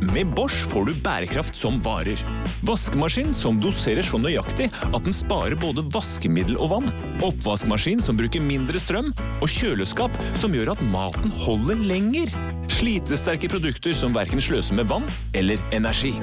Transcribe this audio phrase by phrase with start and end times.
[0.00, 2.20] Med Bosch får du bærekraft som varer.
[2.62, 6.92] Vaskemaskin som doserer så nøyaktig at den sparer både vaskemiddel og vann.
[7.26, 9.10] Oppvaskmaskin som bruker mindre strøm.
[9.42, 12.30] Og kjøleskap som gjør at maten holder lenger.
[12.78, 16.14] Slitesterke produkter som verken sløser med vann eller energi.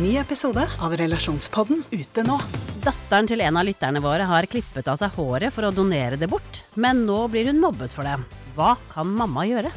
[0.00, 2.36] Ny episode av Relasjonspodden ute nå.
[2.84, 6.28] Datteren til en av lytterne våre har klippet av seg håret for å donere det
[6.28, 8.16] bort, men nå blir hun mobbet for det.
[8.56, 9.72] Hva kan mamma gjøre?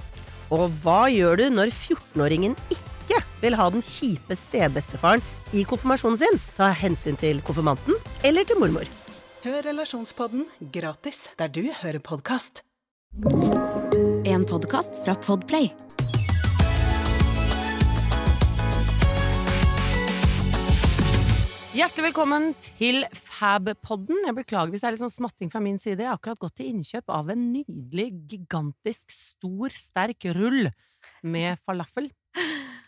[0.54, 6.38] Og hva gjør du når 14-åringen ikke vil ha den kjipe stebestefaren i konfirmasjonen sin?
[6.57, 8.85] Ta hensyn til konfirmanten eller til mormor.
[9.44, 12.61] Hør Relasjonspodden gratis der du hører podkast.
[14.30, 15.73] En podkast fra Podplay.
[21.73, 24.20] Hjertelig velkommen til Fab-podden.
[24.27, 26.04] Jeg beklager hvis det er litt sånn smatting fra min side.
[26.04, 30.67] Jeg har akkurat gått til innkjøp av en nydelig, gigantisk, stor, sterk rull
[31.26, 32.12] med falafel.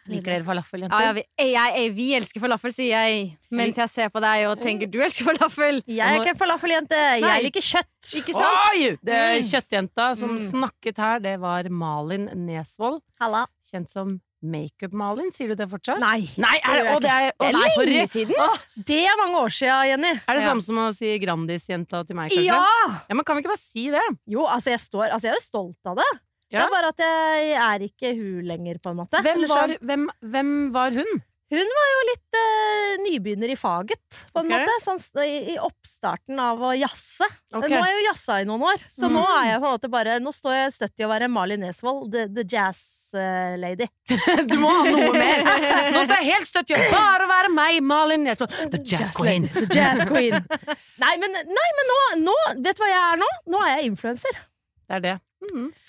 [0.05, 1.01] Liker dere falafel, jenter?
[1.01, 3.23] Ja, ja, vi, jeg, jeg, vi elsker falafel, sier jeg
[3.57, 5.81] mens jeg ser på deg og tenker du elsker falafel.
[5.89, 8.11] Jeg er ikke en falafeljente, jeg liker kjøtt.
[8.21, 8.61] Ikke sant?
[8.75, 8.91] Oi!
[9.01, 9.47] Det er Mm.
[9.49, 10.43] kjøttjenta som Mm.
[10.51, 13.01] snakket her, det var Malin Nesvold.
[13.19, 13.47] Halla.
[13.65, 14.19] Kjent som
[14.51, 15.31] Makeup-Malin.
[15.35, 15.99] Sier du det fortsatt?
[16.01, 16.29] Nei.
[16.41, 18.35] Nei, er det, Det gjør å, det er, er nei, lenge siden.
[18.45, 20.13] Å, Det er mange år siden, Jenny.
[20.21, 20.49] er det Ja.
[20.51, 22.45] samme som å si Grandis-jenta til meg, kanskje?
[22.45, 22.61] Ja!
[23.09, 23.15] ja!
[23.15, 24.05] Men kan vi ikke bare si det?
[24.27, 26.09] Jo, altså jeg, står, altså jeg er stolt av det.
[26.55, 29.19] Det er bare at jeg er ikke hun lenger, på en måte.
[29.25, 31.17] Hvem var, hvem, hvem var hun?
[31.53, 34.63] Hun var jo litt uh, nybegynner i faget, på en okay.
[34.65, 34.77] måte.
[34.81, 37.27] Sånn, i, I oppstarten av å jazze.
[37.53, 37.69] Okay.
[37.69, 39.13] Nå har jeg jo jazza i noen år, så Mm.
[39.19, 41.61] nå er jeg på en måte bare Nå står jeg støtt i å være Malin
[41.61, 43.87] Nesvold, the, the jazz uh, lady.
[44.49, 45.45] Du må ha noe mer!
[45.93, 48.57] Nå står jeg helt støtt i å bare være meg, Malin Nesvold.
[48.73, 49.45] The Jazz Queen.
[49.53, 50.41] The jazz queen.
[51.03, 53.29] nei, men, nei, men nå, nå Vet du hva jeg er nå?
[53.53, 54.41] Nå er jeg influenser.
[54.89, 55.15] Det er det.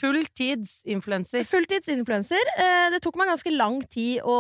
[0.00, 1.44] Fulltidsinfluenser.
[1.48, 2.50] Fulltidsinfluenser.
[2.58, 4.36] Eh, det tok meg ganske lang tid å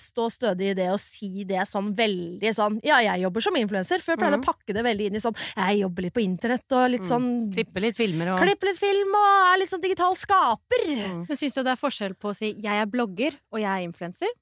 [0.00, 4.04] stå stødig i det og si det sånn veldig sånn Ja, jeg jobber som influenser.
[4.04, 4.46] Før pleide jeg mm.
[4.46, 7.10] å pakke det veldig inn i sånn Jeg jobber litt på internett og litt Mm.
[7.10, 10.86] sånn Klippe litt filmer og Klippe litt film og er litt sånn digital skaper.
[10.88, 11.18] Mm.
[11.28, 13.84] Men syns du det er forskjell på å si jeg er blogger og jeg er
[13.84, 14.32] influenser?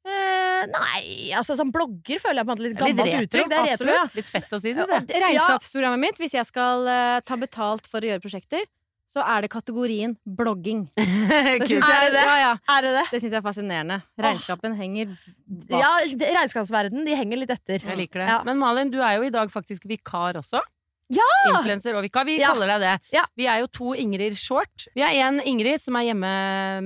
[0.00, 3.24] Eh, nei, altså som blogger føler jeg på en måte litt er litt gammelt retro,
[3.28, 3.48] uttrykk.
[3.50, 4.04] Det er retro, ja.
[4.16, 5.08] Litt fett å si, syns jeg.
[5.24, 8.64] Regnskapsprogrammet mitt, hvis jeg skal uh, ta betalt for å gjøre prosjekter,
[9.10, 10.84] så er det kategorien blogging.
[10.96, 12.24] Det synes jeg, Er det det?
[12.26, 12.50] Ja, ja.
[12.76, 13.04] Er det det?
[13.10, 14.00] Det syns jeg er fascinerende.
[14.22, 15.80] Regnskapen henger bak.
[15.80, 17.82] Ja, regnskapsverdenen, regnskapsverden, de henger litt etter.
[17.82, 18.28] Jeg liker det.
[18.30, 18.42] Ja.
[18.46, 20.62] Men Malin, du er jo i dag faktisk vikar også.
[21.10, 21.26] Ja!
[21.50, 22.26] Influenser og vikar.
[22.28, 22.96] Vi kaller deg det.
[23.16, 23.24] Ja.
[23.38, 24.86] Vi er jo to Ingrid Short.
[24.94, 26.34] Vi har en Ingrid som er hjemme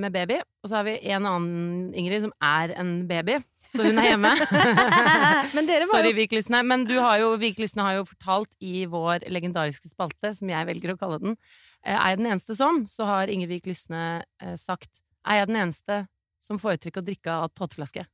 [0.01, 3.37] med baby, og så har vi en annen Ingrid som er en baby.
[3.65, 4.31] Så hun er hjemme.
[5.55, 6.61] Men dere var Sorry, jo Viklysene.
[6.65, 10.93] Men du har jo, Viklysene har jo fortalt i vår legendariske spalte, som jeg velger
[10.93, 11.37] å kalle den,
[11.85, 12.83] Er jeg den eneste som?
[12.89, 16.05] Så har Ingrid Lysne eh, sagt Er jeg den eneste
[16.45, 18.05] som foretrekker å drikke av tåteflaske?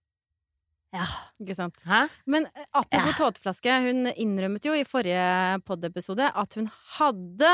[0.91, 1.05] Ja.
[1.39, 1.79] Ikke sant.
[1.87, 2.03] Hæ?
[2.27, 2.45] Men
[2.75, 6.67] apropos apropos tåteflaske, hun innrømmet jo i forrige pod-episode at hun
[6.97, 7.53] hadde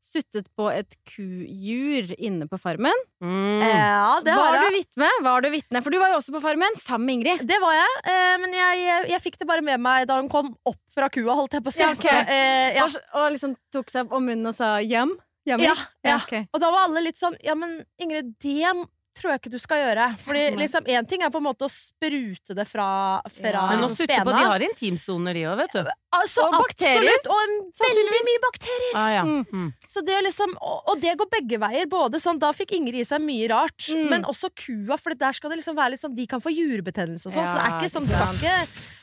[0.00, 3.04] suttet på et kujur inne på Farmen.
[3.20, 3.60] Mm.
[3.60, 4.72] Ja, det har var jeg.
[4.72, 5.10] du vitne?
[5.26, 5.84] Var du vitne?
[5.84, 7.46] For du var jo også på Farmen sammen med Ingrid.
[7.50, 10.32] Det var jeg, eh, men jeg, jeg, jeg fikk det bare med meg da hun
[10.32, 11.84] kom opp fra kua, holdt jeg på å si.
[11.84, 12.24] Ja, okay.
[12.24, 12.88] Eh, ja.
[12.88, 15.18] Og, og liksom tok seg om munnen og sa yum.
[15.46, 15.64] Yummy.
[15.68, 16.16] Ja, ja.
[16.24, 16.46] Okay.
[16.52, 18.72] Og da var alle litt sånn Ja, men Ingrid, det
[19.18, 20.04] tror jeg ikke du skal gjøre.
[20.22, 22.88] Fordi liksom, én ting er på en måte å sprute det fra,
[23.26, 23.64] fra Ja.
[23.72, 24.22] Men nå spena.
[24.22, 25.90] sutter på, de har intimsoner, de òg, vet du.
[26.16, 27.04] Altså, Og bakterier.
[27.04, 27.26] Absolutt!
[27.28, 28.94] Og veldig mye bakterier.
[28.96, 29.22] Ah, ja.
[29.28, 29.42] Mm.
[29.52, 29.66] Mm.
[29.92, 31.84] Så det liksom, og, og det går begge veier.
[31.92, 34.08] Både sånn, Da fikk Ingrid i seg mye rart, Mm.
[34.10, 34.96] men også kua.
[34.98, 37.46] For der skal det liksom være litt sånn De kan få jurebetennelse og sånn.
[37.46, 38.56] så det er ikke sånn Skal ikke,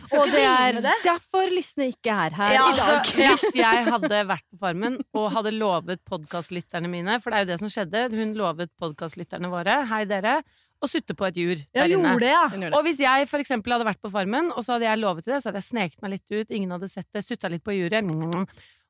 [0.08, 0.96] skal Og ikke det er det.
[1.06, 2.90] derfor Lysne ikke er her Ja, i dag.
[2.90, 7.46] Altså, hvis jeg hadde vært på Farmen og hadde lovet podkastlytterne mine, for det er
[7.46, 10.40] jo det som skjedde, hun lovet podkastlytterne våre, hei dere,
[10.84, 12.14] å sutte på et jur Ja, der inne.
[12.20, 12.70] det, ja.
[12.76, 15.42] Og hvis jeg for eksempel hadde vært på Farmen, og så hadde jeg lovet det,
[15.42, 18.04] så hadde jeg sneket meg litt ut, ingen hadde sett det, sutta litt på juret,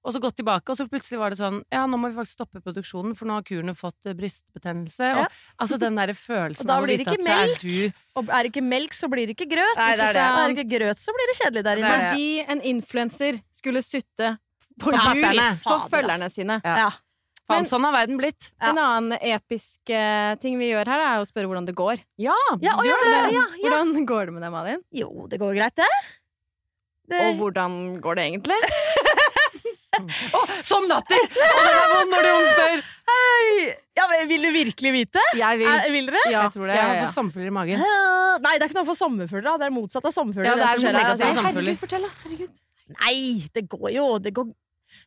[0.05, 2.37] og så gått tilbake, og så plutselig var det sånn Ja, nå må vi faktisk
[2.37, 5.07] stoppe produksjonen, for nå har kurene fått eh, brystbetennelse.
[5.09, 5.23] Ja.
[5.23, 8.45] Og, altså den derre følelsen Og av å vite at det er du Og er
[8.45, 9.79] det ikke melk, så blir det ikke grøt.
[9.79, 10.25] Nei, det er det.
[10.25, 11.95] Er det ikke grøt, så blir det kjedelig der inne.
[12.05, 14.35] Fordi en influenser skulle sutte
[14.77, 16.59] på På jur for følgerne sine.
[16.61, 16.91] Ja.
[17.45, 17.53] Ja.
[17.53, 18.51] Faen, Men- sånn har verden blitt.
[18.57, 18.71] Ja.
[18.71, 22.01] En annen episk uh, ting vi gjør her, er å spørre hvordan det går.
[22.17, 23.33] Ja, Ja, å, ja, det, det.
[23.35, 23.45] ja, ja.
[23.61, 24.81] Hvordan går det med deg, Malin?
[24.91, 25.91] Jo, det går greit, det.
[27.13, 28.57] det Og hvordan går det egentlig?
[29.95, 31.21] Å, Sånn latter!
[31.21, 32.81] Og den er vond når noen spør.
[33.11, 33.69] Hei!
[33.95, 35.23] Ja, Vil du virkelig vite?
[35.39, 35.69] Jeg vil.
[35.71, 36.23] Er, vil dere?
[36.33, 36.75] Jeg tror det.
[36.75, 37.05] Jeg har ja.
[37.05, 37.85] fått sommerfugler i magen.
[38.43, 39.61] Nei, det er ikke noe for sommerfugler.
[39.61, 40.49] Det er motsatt av sommerfugler.
[40.51, 41.75] Ja, det er som skjer altså.
[41.85, 42.11] fortell, da.
[42.25, 42.61] Herregud.
[42.99, 43.17] Nei,
[43.55, 44.51] det går jo det går...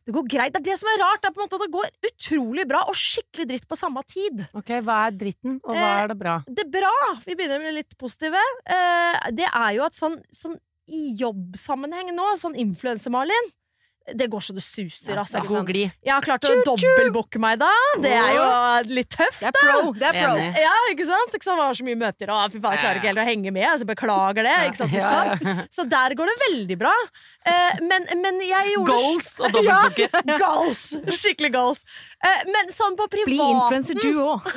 [0.05, 0.53] Det går greit.
[0.53, 1.21] Det er det som er rart.
[1.21, 4.03] Det er på en måte at det går utrolig bra og skikkelig dritt på samme
[4.09, 4.45] tid.
[4.53, 6.37] Ok, Hva er dritten, og hva Eh, er det bra?
[6.47, 6.93] Det er bra,
[7.25, 10.57] vi begynner med litt positive, eh, det er jo at sånn, sånn
[10.89, 13.51] i jobbsammenheng nå, sånn influenser-Malin
[14.13, 15.41] det går så det suser, altså.
[15.45, 15.91] God glid.
[16.05, 17.69] Jeg har klart å dobbeltbooke meg, da.
[18.01, 18.45] Det er jo
[18.95, 19.91] litt tøft, Det er pro.
[19.93, 20.47] Det er pro.
[20.63, 21.35] Ja, ikke sant?
[21.35, 21.59] Ikke sant?
[21.59, 23.67] Jeg har så mye møter, og fy faen, jeg klarer ikke helt å henge med.
[23.69, 24.55] Altså, beklager det.
[24.69, 24.93] Ikke sant?
[24.99, 25.45] Ikke sant?
[25.45, 25.67] Ja, ja.
[25.75, 26.93] Så der går det veldig bra.
[27.49, 30.09] Eh, men, men jeg gjorde Goals og dobbeltbooke.
[30.29, 30.87] Ja, goals.
[31.19, 31.85] Skikkelig goals.
[32.25, 34.49] Eh, men sånn på Bli privaten influenser du òg.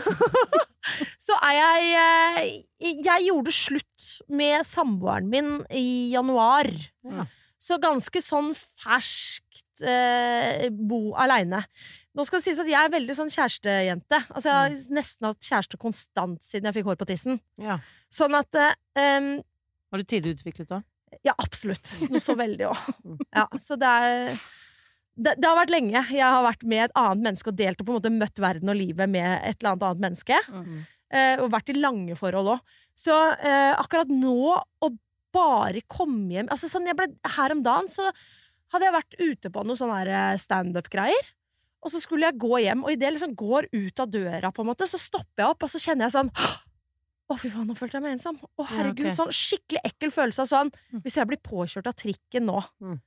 [1.27, 6.71] så er jeg eh, Jeg gjorde slutt med samboeren min i januar.
[7.07, 7.29] Ja.
[7.63, 11.63] Så ganske sånn ferskt eh, bo aleine.
[12.13, 14.19] Nå skal det sies at jeg er veldig sånn kjærestejente.
[14.35, 17.39] Altså, jeg har nesten hatt kjæreste konstant siden jeg fikk hår på tissen.
[17.63, 17.79] Ja.
[18.13, 19.29] Sånn at eh,
[19.93, 20.83] Var du tidligutviklet da?
[21.27, 21.93] Ja, absolutt.
[22.11, 22.91] Noe så veldig òg.
[23.39, 24.35] Ja, så det er
[25.13, 26.01] det, det har vært lenge.
[26.09, 28.73] Jeg har vært med et annet menneske og delt og på en måte møtt verden
[28.73, 30.39] og livet med et eller annet annet menneske.
[30.49, 30.79] Mm.
[31.13, 32.77] Eh, og vært i lange forhold òg.
[32.97, 34.91] Så eh, akkurat nå å
[35.33, 37.07] bare komme hjem altså sånn jeg ble,
[37.37, 38.11] Her om dagen så
[38.73, 41.31] hadde jeg vært ute på noe sånne eh, standup-greier.
[41.83, 44.63] Og så skulle jeg gå hjem, og idet jeg liksom går ut av døra, på
[44.63, 46.31] en måte, så stopper jeg opp, og så kjenner jeg sånn
[47.33, 48.37] Å, fy faen, nå følte jeg meg ensom.
[48.61, 49.07] Å, herregud.
[49.09, 49.17] ok.
[49.17, 50.71] Sånn skikkelig ekkel følelse av sånn
[51.03, 52.99] Hvis jeg blir påkjørt av trikken nå, Mm.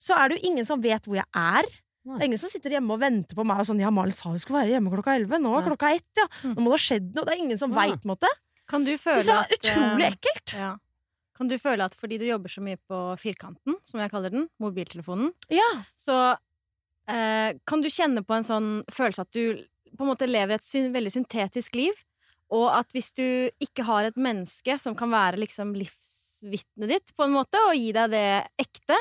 [0.00, 1.64] så er det jo ingen som vet hvor jeg er.
[2.04, 4.30] Det er ingen som sitter hjemme og venter på meg og sånn Ja, Malin sa
[4.32, 5.36] hun skulle være hjemme klokka elleve.
[5.40, 5.68] Nå er Nei.
[5.68, 6.26] klokka ett, ja.
[6.48, 7.24] Nå må det ha skjedd noe.
[7.28, 7.76] Det er ingen som Ja.
[7.82, 8.30] veit, på en måte.
[8.68, 10.54] Kan du føle så, så at utrolig eh, ekkelt.
[10.56, 10.70] ja.
[11.40, 14.42] Kan du føle at fordi du jobber så mye på firkanten, som jeg kaller den,
[14.60, 15.68] mobiltelefonen, Ja.
[15.96, 16.16] så
[17.08, 19.62] eh, kan du kjenne på en sånn følelse at du
[19.96, 21.96] på en måte lever et sy veldig syntetisk liv,
[22.52, 23.24] og at hvis du
[23.62, 27.88] ikke har et menneske som kan være liksom livsvitnet ditt, på en måte, og gi
[27.96, 28.26] deg det
[28.60, 28.98] ekte,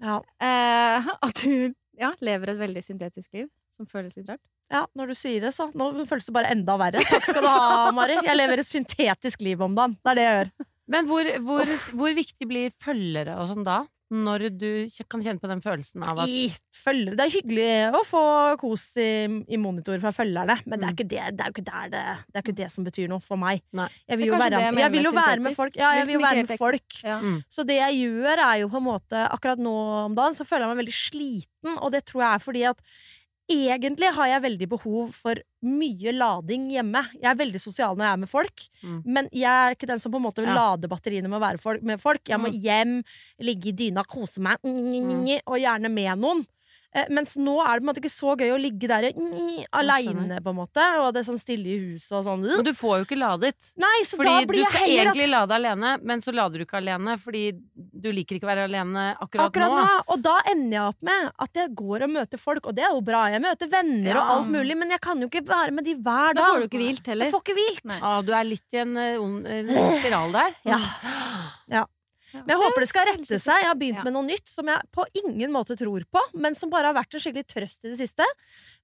[0.00, 0.16] Ja.
[0.40, 4.40] eh, at du ja, lever et veldig syntetisk liv, som føles litt rart.
[4.72, 5.68] ja, når du sier det, så.
[5.74, 7.00] Nå føles det bare enda verre.
[7.12, 8.16] Takk skal du ha, Mari.
[8.24, 9.96] Jeg lever et syntetisk liv om dagen.
[10.04, 10.50] Det er det jeg gjør.
[10.88, 13.82] Men hvor, hvor, hvor viktig blir følgere og sånn da?
[14.08, 14.68] Når du
[15.12, 17.12] kan kjenne på den følelsen av at I følgere.
[17.18, 18.22] Det er hyggelig å få
[18.56, 19.08] kos i,
[19.52, 20.96] i monitor fra følgerne, men det er Mm.
[20.96, 23.60] ikke det, det, er ikke det, det er ikke det som betyr noe for meg.
[23.76, 23.90] Nei.
[24.08, 25.76] Jeg vil jo være, jeg jeg vil jo være med folk.
[25.76, 26.98] Ja, jeg vil jo være med folk.
[27.04, 27.18] Ja.
[27.20, 27.36] Mm.
[27.52, 29.76] Så det jeg gjør, er jo på en måte Akkurat nå
[30.06, 32.80] om dagen så føler jeg meg veldig sliten, og det tror jeg er fordi at
[33.48, 37.00] Egentlig har jeg veldig behov for mye lading hjemme.
[37.16, 39.02] Jeg er veldig sosial når jeg er med folk, Mm.
[39.06, 40.54] men jeg er ikke den som på en måte vil Ja.
[40.76, 42.22] lade batteriene med å være folk, med folk.
[42.28, 42.60] Jeg må Mm.
[42.62, 43.04] hjem,
[43.40, 46.46] ligge i dyna, kose meg, og gjerne med noen.
[46.96, 49.10] Eh, Mens nå er det på en måte ikke så gøy å ligge der
[49.76, 52.44] aleine, på en måte, og det er sånn stille i huset og sånn.
[52.46, 53.56] Men du får jo ikke ladet.
[53.76, 56.58] Nei, så Fordi da blir du jeg skal at egentlig lade alene, men så lader
[56.62, 57.42] du ikke alene fordi
[57.76, 59.82] du liker ikke å være alene akkurat, Akkurat nå.
[59.84, 59.98] nå.
[60.14, 62.96] Og da ender jeg opp med at jeg går og møter folk, og det er
[62.96, 63.26] jo bra.
[63.34, 66.32] Jeg møter venner og alt mulig, men jeg kan jo ikke være med de hver
[66.32, 66.40] dag.
[66.40, 67.28] Da får du ikke hvilt heller.
[67.28, 67.94] Jeg får ikke hvilt.
[68.00, 69.68] Ah, du er litt i en, eh, ond en
[70.00, 70.56] spiral der.
[70.64, 70.80] Ja.
[71.68, 71.84] Ja.
[72.34, 73.62] Men jeg håper det skal rette seg.
[73.62, 76.72] Jeg har begynt med noe nytt som jeg på ingen måte tror på, men som
[76.72, 78.26] bare har vært en skikkelig trøst i det siste.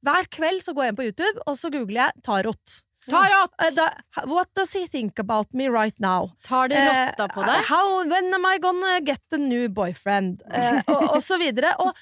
[0.04, 2.80] Hver kveld så går jeg inn på YouTube, og så googler jeg tarot.
[3.10, 3.52] Tarot!
[3.60, 6.32] Uh, what does he think about me right now?
[6.42, 7.52] Tar det rotta på deg?
[7.52, 7.66] deg?
[7.68, 10.42] How, when am I gonna get a new boyfriend?
[10.48, 11.74] Uh, og, og så videre.
[11.84, 11.92] Og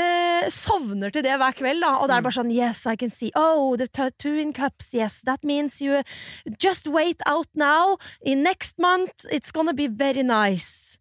[0.00, 1.94] eh, sovner til det hver kveld, da.
[2.00, 3.30] Og det er bare sånn Yes, I can see.
[3.38, 4.92] Oh, the tattoo in cups.
[4.96, 6.02] Yes, that means you
[6.58, 7.98] just wait out now.
[8.22, 10.96] In next month, it's gonna be very nice.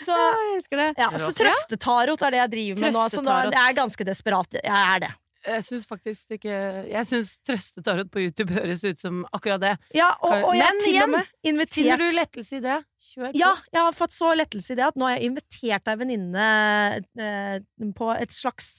[0.00, 0.86] Så, jeg elsker det.
[0.96, 3.02] ja, så trøstetarot er det jeg driver med nå.
[3.12, 4.56] Så nå, jeg er ganske desperat.
[4.62, 5.10] Jeg er det.
[5.44, 6.54] Jeg syns faktisk ikke
[6.88, 9.72] Jeg syns trøstetarot på YouTube høres ut som akkurat det.
[9.96, 12.78] Ja, og, og jeg Men til igjen, og med Finner du lettelse i det?
[13.04, 13.38] Kjør på.
[13.40, 16.48] Ja, jeg har fått så lettelse i det at nå har jeg invitert ei venninne
[17.20, 17.58] eh,
[17.98, 18.78] på et slags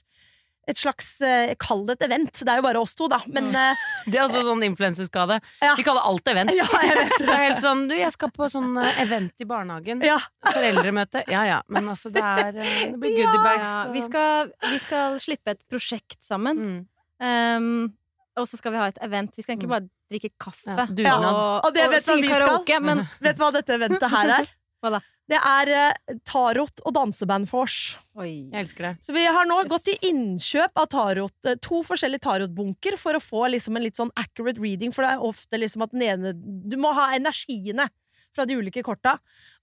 [0.66, 2.30] et slags eh, Kall det et event.
[2.42, 3.20] Det er jo bare oss to, da.
[3.30, 3.84] Men mm.
[4.10, 5.38] Det er altså sånn influenserskade.
[5.62, 5.74] Ja.
[5.78, 6.54] Vi kaller alt event.
[6.56, 9.48] ja, jeg vet Det er helt sånn Du, jeg skal på sånn eh, event i
[9.48, 10.02] barnehagen.
[10.06, 10.18] Ja.
[10.46, 11.26] Foreldremøte.
[11.32, 13.68] Ja ja, men altså, det er eh, Det blir goodiebags.
[13.68, 16.62] Ja, vi, skal, vi skal slippe et prosjekt sammen.
[16.66, 16.84] mm.
[17.16, 17.94] Um,
[18.36, 19.32] og så skal vi ha et event.
[19.32, 22.80] Vi skal egentlig bare drikke kaffe Ja, og, Og det vet du hva synge karaoke.
[22.84, 24.50] Men Vet du hva dette eventet her er?
[24.84, 25.00] Hva da?
[25.26, 27.76] Det er eh, tarot og danseband-vors.
[28.22, 28.46] Oi.
[28.52, 28.92] Jeg elsker det.
[29.02, 33.22] Så vi har nå gått i innkjøp av tarot, eh, to forskjellige tarotbunker for å
[33.22, 36.32] få liksom en litt sånn accurate reading, for det er ofte liksom at den ene
[36.36, 37.88] Du må ha energiene
[38.36, 39.16] fra de ulike korta.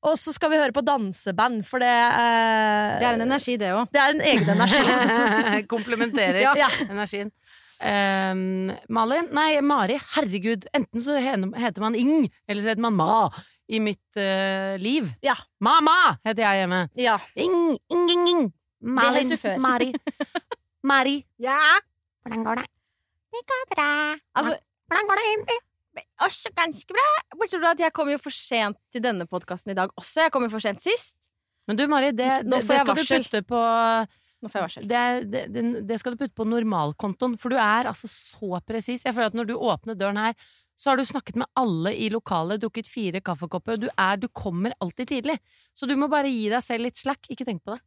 [0.04, 3.72] Og så skal vi høre på danseband, for det eh, Det er en energi, det
[3.72, 3.88] òg.
[3.94, 5.64] Det er en egen energi.
[5.74, 6.70] Komplementerer Ja.
[6.90, 7.32] energien.
[7.84, 9.18] Um, Mali?
[9.36, 9.98] Nei, Mari.
[10.16, 10.68] Herregud.
[10.76, 13.08] Enten så heter man Ing, eller så heter man Ma
[13.70, 15.08] i mitt uh, liv.
[15.24, 15.36] Ja.
[15.64, 16.82] Mama heter jeg hjemme.
[17.00, 17.18] ja.
[17.36, 18.44] Ing, ing, ing, ing.
[18.84, 19.60] Malin, het du før.
[19.64, 19.94] Mari.
[20.92, 21.22] Mari.
[21.40, 21.60] Ja.
[22.24, 22.66] Hvordan går det?
[23.34, 23.92] Det går bra.
[24.36, 25.60] Altså, Hvordan går det egentlig?
[26.26, 27.06] også ganske bra.
[27.38, 30.26] Bortsett fra at jeg kom jo for sent til denne podkasten i dag også.
[30.26, 31.30] Jeg kom jo for sent sist.
[31.70, 33.24] Men du, Mari, det, det, får det skal du varsel.
[33.28, 33.62] putte på
[34.44, 34.88] Nå får jeg varsel.
[34.90, 39.06] det, det, det, det skal du putte på normalkontoen, for du er altså så presis.
[39.06, 40.34] Jeg føler at når du åpner døren her,
[40.80, 43.78] så har du snakket med alle i lokalet, drukket fire kaffekopper.
[43.80, 45.38] Du, er, du kommer alltid tidlig.
[45.78, 47.30] Så du må bare gi deg selv litt slack.
[47.32, 47.82] Ikke tenk på det.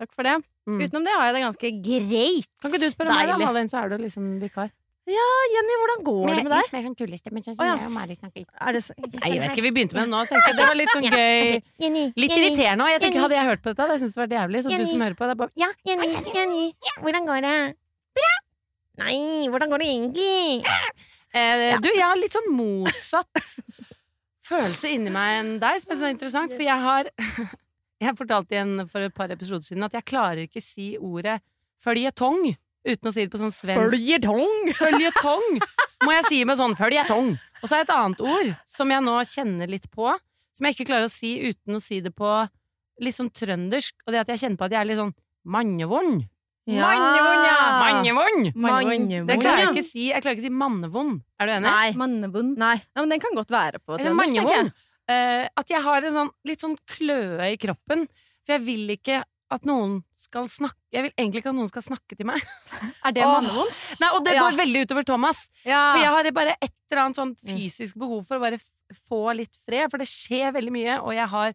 [0.00, 0.36] Takk for det.
[0.68, 0.82] Mm.
[0.82, 2.52] Utenom det har jeg det ganske greit.
[2.60, 4.70] Kan ikke du spørre meg, da, Malin, så er du liksom vikar.
[5.10, 6.66] Ja, Jenny, hvordan går det med deg?
[6.70, 7.74] mer sånn tullestemme, sånn oh, ja.
[7.88, 8.44] og.
[8.62, 8.94] Er det så...
[9.00, 11.06] Nei, jeg vet ikke, vi begynte med det nå, så jeg det var litt sånn
[11.08, 11.56] gøy.
[12.20, 13.06] Litt irriterende òg.
[13.16, 14.62] Hadde jeg hørt på dette, hadde jeg syntes det var jævlig.
[14.62, 16.66] Så du som hører på, det er bare Ja, Jenny, Jenny,
[17.00, 17.56] hvordan går det?
[18.20, 18.34] Bra!
[19.00, 19.16] Nei,
[19.50, 21.08] hvordan går det egentlig?
[21.34, 23.42] Eh, Du, jeg har litt sånn motsatt
[24.50, 26.54] følelse inni meg enn deg, som er så interessant.
[26.56, 27.10] For jeg har
[28.00, 31.34] Jeg fortalte igjen for et par episoder siden at jeg klarer ikke si ordet
[31.84, 32.46] føljetong
[32.88, 34.70] uten å si det på sånn svensk Føljetong!
[34.80, 35.58] Føljetong
[36.06, 37.34] må jeg si med sånn føljetong.
[37.60, 40.08] Og så er det et annet ord som jeg nå kjenner litt på,
[40.56, 42.30] som jeg ikke klarer å si uten å si det på
[43.04, 45.12] litt sånn trøndersk, og det at jeg kjenner på at jeg er litt sånn
[45.44, 46.24] mannevond.
[46.68, 47.56] Mannevond, ja.
[47.80, 48.50] Mannevond!
[48.54, 49.28] Mannevond.
[49.28, 50.04] Det klarer jeg ikke å si.
[50.10, 51.16] Jeg klarer ikke å si mannevond.
[51.40, 51.66] Er du enig?
[51.72, 51.88] Nei.
[51.98, 52.52] Mannevond.
[52.60, 52.74] Nei.
[52.78, 54.72] Nei, men den kan godt være på Eller mannevond.
[55.10, 58.04] Eh, at jeg har en sånn, litt sånn kløe i kroppen.
[58.44, 61.82] For jeg vil ikke at noen skal snakke Jeg vil egentlig ikke at noen skal
[61.82, 62.44] snakke til meg.
[63.06, 63.86] Er det mannevondt?
[64.02, 64.44] Nei, Og det Ja.
[64.44, 65.48] går veldig utover Thomas.
[65.64, 65.80] Ja.
[65.94, 68.60] For jeg har bare et eller annet sånn fysisk behov for å bare
[69.08, 71.52] få litt fred, for det skjer veldig mye, og jeg har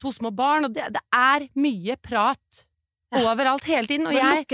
[0.00, 2.62] to små barn, og det, det er mye prat
[3.12, 4.06] overalt hele tiden.
[4.06, 4.46] Og jeg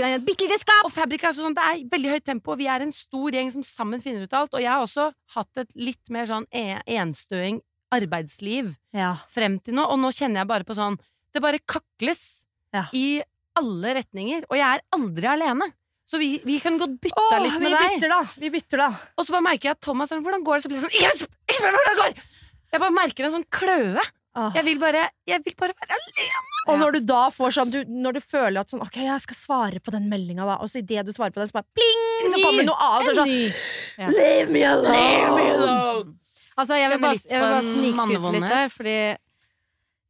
[0.85, 3.63] og Fabrik er sånn, det er veldig høyt tempo, vi er en stor gjeng som
[3.63, 4.53] sammen finner ut alt.
[4.53, 7.61] Og jeg har også hatt et litt mer sånn e- enstøing
[7.93, 9.17] arbeidsliv Ja.
[9.29, 10.97] frem til nå, og nå kjenner jeg bare på sånn
[11.33, 12.85] Det bare kakles Ja.
[12.93, 13.21] i
[13.55, 15.71] alle retninger, og jeg er aldri alene.
[16.07, 17.99] Så vi, vi kan godt bytte Åh, litt vi med deg.
[17.99, 18.21] bytter, da.
[18.39, 18.87] Vi bytter, da.
[19.17, 20.63] Og så bare merker jeg at Thomas er sånn, hvordan går det?
[20.63, 22.23] Så blir det sånn sp- ikke spør hvordan det går!
[22.71, 24.01] Jeg bare merker en sånn kløe.
[24.37, 24.51] Åh.
[24.53, 26.41] Jeg vil bare, jeg vil bare være alene.
[26.67, 29.37] Og når du da får sånn du, Når du føler at sånn Ok, jeg skal
[29.39, 30.57] svare på den meldinga, da.
[30.61, 32.03] Og så idet du svarer på den, så bare pling!
[32.33, 33.07] Så kommer noe annet.
[33.07, 34.09] Så er sånn Ja.
[34.13, 36.17] Leave me alone!
[36.57, 38.97] Altså, jeg vil bare, jeg vil bare snikskryte litt der, fordi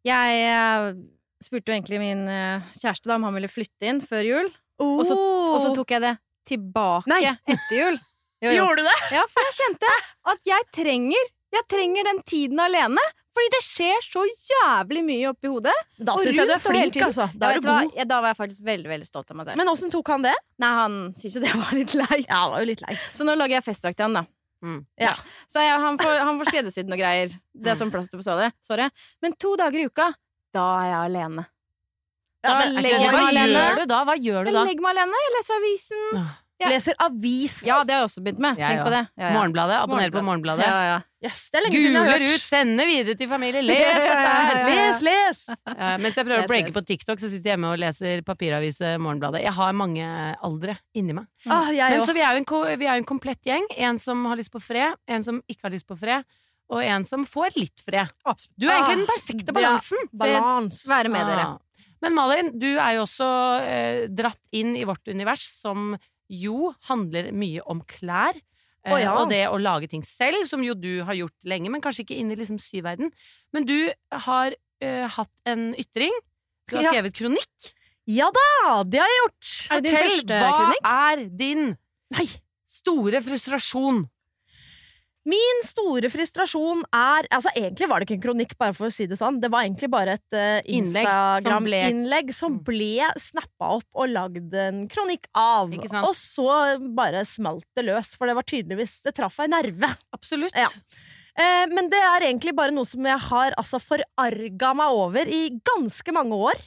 [0.07, 0.35] jeg
[1.37, 4.47] jeg spurte jo egentlig min eh, kjæreste da om han ville flytte inn før jul,
[4.81, 6.13] og så, og så tok jeg det
[6.49, 7.23] tilbake Nei.
[7.45, 7.99] etter jul.
[8.37, 8.57] Jo, jo.
[8.59, 8.97] Gjorde du det?
[9.15, 9.91] Ja, for jeg kjente
[10.29, 13.01] at jeg trenger Jeg trenger den tiden alene.
[13.37, 15.73] Fordi det skjer så jævlig mye oppi hodet.
[16.01, 17.27] Da syns jeg du er flink, altså.
[17.37, 17.91] Da er du god.
[17.99, 19.59] Ja, da var jeg faktisk veldig veldig stolt av meg selv.
[19.61, 20.33] Men åssen tok han det?
[20.63, 22.25] Nei, Han syntes jo det var litt leit.
[22.25, 23.03] Ja, det var jo litt leit.
[23.13, 24.23] Så nå lager jeg festdrakt til han, da.
[24.65, 24.79] Mm.
[24.97, 25.11] Ja.
[25.53, 27.35] Så jeg, han får, han får skreddersydd noe greier.
[27.53, 28.57] Det er sånn plaster på såret.
[28.65, 28.89] Sorry.
[29.21, 30.09] Men to dager i uka,
[30.57, 31.45] da er jeg alene.
[32.41, 33.61] Da Ja, men- legger jeg Hva meg alene.
[33.61, 34.01] gjør du da?
[34.07, 34.65] Hva gjør du Jeg da?
[34.65, 36.03] legger meg alene, jeg leser avisen.
[36.17, 36.25] Ja.
[36.65, 37.59] Leser avis.
[37.61, 38.57] Ja, det har jeg også begynt med.
[38.57, 38.85] Ja, Tenk ja.
[38.87, 39.01] på det.
[39.13, 39.33] Ja, ja.
[39.35, 39.75] Morgenbladet?
[39.77, 40.65] Abonner på Morgenbladet?
[40.65, 40.95] Ja, ja.
[41.27, 42.41] Yes, det er lenge siden jeg har Guler hørt.
[42.41, 43.61] ut, sender videre til familie.
[43.67, 44.61] Les dette her!
[44.69, 45.41] Les, les!
[45.77, 48.23] Ja, mens jeg prøver Les, å breake på TikTok, så sitter jeg hjemme og leser
[48.25, 49.43] papiravise Morgenbladet.
[49.45, 50.09] Jeg har mange
[50.49, 51.29] aldre inni meg.
[51.45, 52.09] Ah, jeg Men òg.
[52.09, 52.49] så vi er jo en,
[52.81, 53.69] vi er jo en komplett gjeng.
[53.77, 56.25] En som har lyst på fred, en som ikke har lyst på fred,
[56.73, 58.09] og en som får litt fred.
[58.57, 60.01] Du er egentlig den perfekte balansen.
[60.09, 60.17] ja.
[60.25, 60.81] Balans.
[60.89, 61.47] Være med dere.
[61.53, 61.57] Ah.
[62.01, 63.27] Men Malin, du er jo også
[63.65, 65.95] eh, dratt inn i vårt univers, som
[66.29, 68.37] jo handler mye om klær.
[68.87, 69.11] Oh, ja.
[69.19, 72.17] Og det å lage ting selv, som jo du har gjort lenge, men kanskje ikke
[72.21, 73.11] inn i liksom syverden.
[73.51, 73.91] Men du
[74.27, 76.13] har uh, hatt en ytring.
[76.69, 76.93] Du har Ja.
[76.93, 77.73] skrevet kronikk.
[78.07, 79.47] Ja da, det har jeg gjort.
[79.67, 80.85] Er Fortell, hva kronikk?
[80.87, 81.65] er din
[82.15, 82.27] Nei.
[82.67, 84.05] store frustrasjon?
[85.27, 89.07] Min store frustrasjon er Altså, egentlig var det ikke en kronikk, bare for å si
[89.09, 89.41] det sånn.
[89.43, 91.09] Det var egentlig bare et uh, Innlegg
[91.43, 95.73] som ble- Instagram-innlegg som ble snappa opp og lagd en kronikk av.
[96.07, 96.47] Og så
[96.95, 99.91] bare smalt det løs, for det var tydeligvis Det traff ei nerve.
[100.15, 100.55] Absolutt.
[100.55, 100.69] Ja.
[101.37, 105.43] Uh, men det er egentlig bare noe som jeg har altså forarga meg over i
[105.67, 106.63] ganske mange år.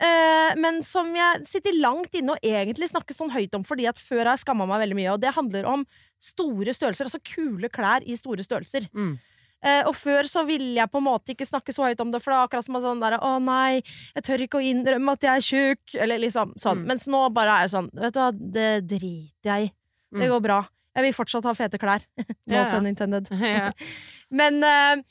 [0.00, 3.98] Eh, men som jeg sitter langt inne og egentlig snakker sånn høyt om, fordi at
[3.98, 5.14] før har jeg skamma meg veldig mye.
[5.16, 5.82] Og det handler om
[6.22, 8.86] store størrelser, altså kule klær i store størrelser.
[8.94, 9.16] Mm.
[9.58, 12.20] Uh, og før så ville jeg på en måte ikke snakke så høyt om det,
[12.22, 13.80] for det er akkurat som sånn der, Å nei,
[14.14, 15.94] jeg tør ikke å innrømme at jeg er tjukk.
[15.98, 16.84] Eller liksom sånn.
[16.84, 16.86] Mm.
[16.92, 18.28] Mens nå bare er jeg sånn, vet du hva,
[18.58, 19.72] det driter jeg i.
[20.14, 20.30] Det Mm.
[20.30, 20.60] går bra.
[20.96, 22.06] Jeg vil fortsatt ha fete klær.
[22.46, 22.70] no Ja, ja.
[22.70, 23.26] pun intended.
[23.42, 23.72] Ja.
[24.30, 25.02] Men eh,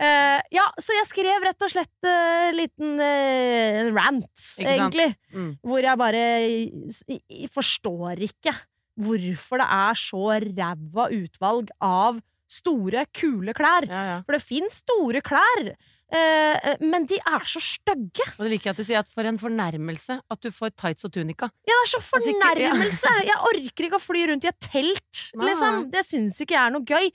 [0.00, 5.10] eh, ja, så jeg skrev rett og slett en liten uh, rant, egentlig.
[5.34, 5.50] Mm.
[5.64, 8.54] Hvor jeg bare i- i- forstår ikke
[8.96, 13.84] hvorfor det er så ræva utvalg av store, kule klær.
[13.90, 14.16] Ja, ja.
[14.24, 15.72] For det fins store klær,
[16.14, 18.22] eh, men de er så stygge.
[18.38, 21.04] Og det liker jeg at du sier at for en fornærmelse at du får tights
[21.04, 21.50] og tunika.
[21.66, 23.14] Ja, det er så Altså, fornærmelse!
[23.26, 25.90] Jeg orker ikke å fly rundt i et telt, liksom.
[25.90, 27.10] Det syns ikke jeg er noe gøy.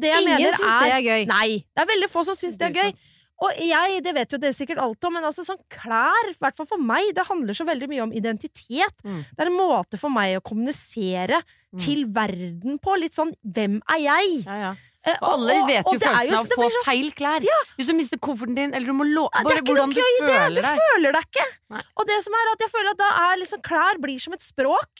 [0.00, 1.26] Ingen mener syns det er gøy.
[1.26, 2.94] Nei, det er veldig få som syns det er gøy.
[3.42, 6.54] Og jeg, det vet jo dere sikkert alt om, men altså sånn klær, i hvert
[6.56, 8.94] fall for meg, det handler så veldig mye om identitet.
[9.02, 9.24] Mm.
[9.34, 11.80] Det er en måte for meg å kommunisere Mm.
[11.80, 12.94] til verden på.
[13.00, 14.74] Litt sånn 'hvem er jeg?' Ja, ja.
[15.04, 17.40] Eh, Og alle vet jo følelsen av å få så- feil klær.
[17.78, 19.26] Hvis du mister kofferten din, eller du må lå...
[19.34, 20.28] Ja, Bare ikke hvordan du gøy, det.
[20.30, 21.46] føler Du føler deg ikke.
[21.70, 21.82] Nei.
[21.96, 24.40] Og det som er at jeg føler at da er liksom klær blir som et
[24.42, 24.94] språk.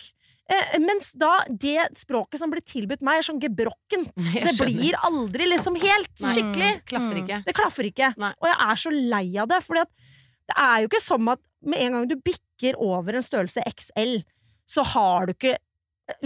[0.50, 4.12] Eh, mens da det språket som blir tilbudt meg, er sånn gebrokkent.
[4.34, 6.34] Det blir aldri liksom helt Nei.
[6.34, 6.72] skikkelig.
[6.90, 7.22] Klaffer Mm.
[7.24, 7.38] ikke.
[7.46, 8.08] Det klaffer ikke.
[8.18, 8.32] Nei.
[8.42, 9.62] Og jeg er så lei av det.
[9.64, 13.62] For det er jo ikke som at med en gang du bikker over en størrelse
[13.70, 14.18] XL,
[14.66, 15.56] så har du ikke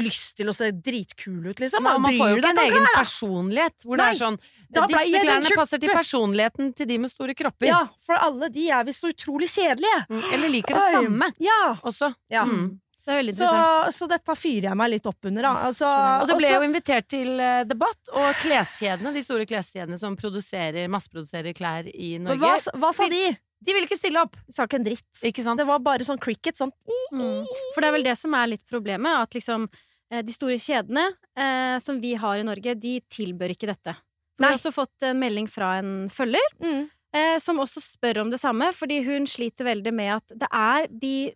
[0.00, 1.84] lyst til å se dritkul ut, liksom.
[1.84, 3.76] Man, man får jo ikke en egen personlighet.
[3.84, 4.38] Hvor Nei, det er sånn
[4.72, 7.68] Disse klærne passer til personligheten til de med store kropper.
[7.68, 10.00] Ja, for alle de er visst så utrolig kjedelige.
[10.08, 11.60] Mm, Eller liker det samme Ja.
[11.84, 12.14] også.
[12.32, 12.44] ja.
[12.48, 12.80] Mm.
[13.06, 13.48] Det Så,
[13.94, 15.52] så dette fyrer jeg meg litt opp under, da.
[15.68, 15.86] Altså,
[16.22, 20.16] Og det ble også- jo invitert til eh, debatt, og kleskjedene, de store kleskjedene som
[20.16, 23.36] produserer, masseproduserer klær i Norge, hva, hva sa de?
[23.66, 24.36] de ville ikke stille opp!
[24.50, 25.22] Sa ikke en dritt.
[25.22, 25.56] Ikke sant?
[25.58, 26.56] Det var bare sånn cricket.
[26.58, 26.70] Sånn.
[27.14, 27.46] Mm.
[27.74, 29.68] For det er vel det som er litt problemet, at liksom
[30.10, 33.94] eh, de store kjedene eh, som vi har i Norge, de tilbør ikke dette.
[34.36, 36.90] For Vi har også fått en melding fra en følger Mm.
[37.14, 40.86] eh, som også spør om det samme, fordi hun sliter veldig med at det er
[40.90, 41.32] de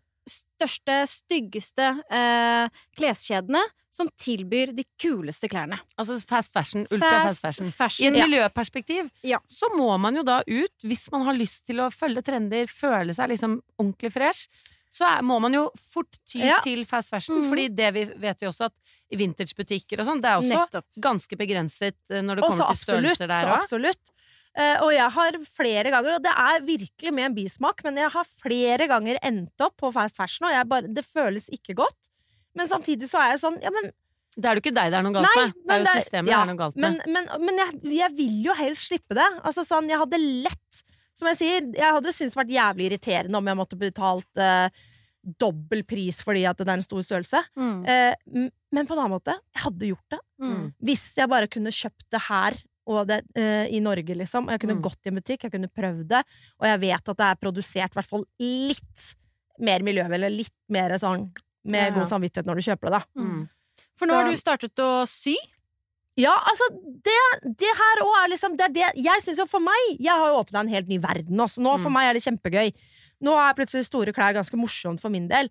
[0.60, 5.80] største, styggeste eh, kleskjedene som tilbyr de kuleste klærne.
[5.98, 7.72] Altså fast fashion, ultra fast fashion.
[7.98, 8.26] I en ja.
[8.28, 9.40] miljøperspektiv Ja.
[9.50, 13.14] så må man jo da ut, hvis man har lyst til å følge trender, føle
[13.16, 14.46] seg liksom ordentlig fresh,
[14.90, 16.60] så er, må man jo fort ty Ja.
[16.62, 17.48] til fast fashion, mm.
[17.50, 18.74] fordi det vi, vet vi også at
[19.10, 20.86] i vintagebutikker og sånn, det er også Nettopp.
[21.02, 23.18] ganske begrenset eh, når det kommer også til absolutt.
[23.18, 23.58] størrelser der òg.
[23.58, 24.14] absolutt.
[24.58, 28.10] Eh, og jeg har flere ganger, og det er virkelig med en bismak, men jeg
[28.10, 32.10] har flere ganger endt opp på fast fashion, og jeg bare, det føles ikke godt.
[32.58, 33.92] Men samtidig så er jeg sånn Ja, men
[34.34, 35.52] Det er jo ikke deg det er noe galt Nei, med.
[35.54, 36.96] Det er jo det systemet ja, det er noe galt med.
[37.06, 39.26] Men, men, men jeg, jeg vil jo helst slippe det.
[39.46, 40.80] Altså sånn, Jeg hadde lett
[41.14, 44.82] Som jeg sier, jeg hadde syntes det vært jævlig irriterende om jeg måtte betalt eh,
[45.20, 47.42] dobbel pris fordi at det er en stor størrelse.
[47.60, 47.80] Mm.
[47.84, 50.20] Eh, men på en annen måte, jeg hadde gjort det.
[50.42, 50.64] Mm.
[50.90, 52.56] Hvis jeg bare kunne kjøpt det her
[52.90, 54.48] og det, uh, i Norge, liksom.
[54.48, 54.82] Og jeg kunne Mm.
[54.82, 56.22] gått i en butikk, jeg kunne prøvd det.
[56.60, 59.06] Og jeg vet at det er produsert i hvert fall litt
[59.60, 61.30] mer miljøvennlig, litt mer sånn
[61.64, 61.94] med Ja, ja.
[61.94, 63.02] god samvittighet når du kjøper det, da.
[63.20, 63.48] Mm.
[63.96, 65.36] For nå Så- har du startet å sy.
[66.16, 66.66] Ja, altså,
[67.04, 70.10] det, det her òg er liksom det er det, Jeg synes jo for meg Jeg
[70.10, 71.60] har jo åpna en helt ny verden også.
[71.62, 71.92] Nå for Mm.
[71.92, 72.74] meg er det kjempegøy.
[73.22, 75.48] Nå er plutselig store klær ganske morsomt for min del.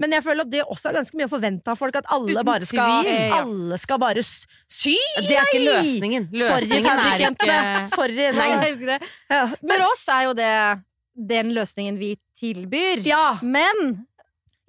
[0.00, 1.96] Men jeg føler at det også er ganske mye å forvente av folk.
[2.00, 3.40] At alle Uten bare skal tvil, ja.
[3.42, 4.94] Alle skal bare sy!
[5.20, 6.28] Det er ikke løsningen.
[6.32, 6.46] løsningen.
[6.48, 7.58] Sorry, fabrikkjentene.
[7.84, 8.28] ikke Sorry.
[8.40, 8.46] Nei,
[8.88, 9.42] Nei.
[9.74, 10.52] For oss er jo det
[11.30, 13.02] den løsningen vi tilbyr.
[13.04, 13.26] ja.
[13.42, 14.06] Men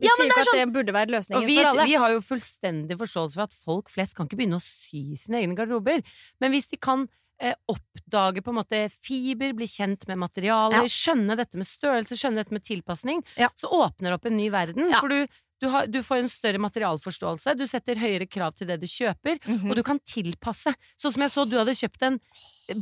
[0.01, 1.83] vi Ja, men sier det er ikke at det burde være løsningen vi, for alle.
[1.85, 5.37] vi har jo fullstendig forståelse for at folk flest kan ikke begynne å sy sine
[5.43, 6.01] egne garderober.
[6.41, 7.03] Men hvis de kan
[7.41, 10.89] eh, oppdage på en måte fiber, bli kjent med materialer, Ja.
[10.93, 13.49] skjønne dette med størrelse, skjønne dette med tilpasning, Ja.
[13.57, 14.89] så åpner det opp en ny verden.
[14.91, 14.99] Ja.
[15.01, 15.27] For du,
[15.61, 19.37] du, har, du får en større materialforståelse, du setter høyere krav til det du kjøper,
[19.45, 19.69] Mhm.
[19.69, 20.73] og du kan tilpasse.
[20.97, 22.19] Sånn som jeg så du hadde kjøpt en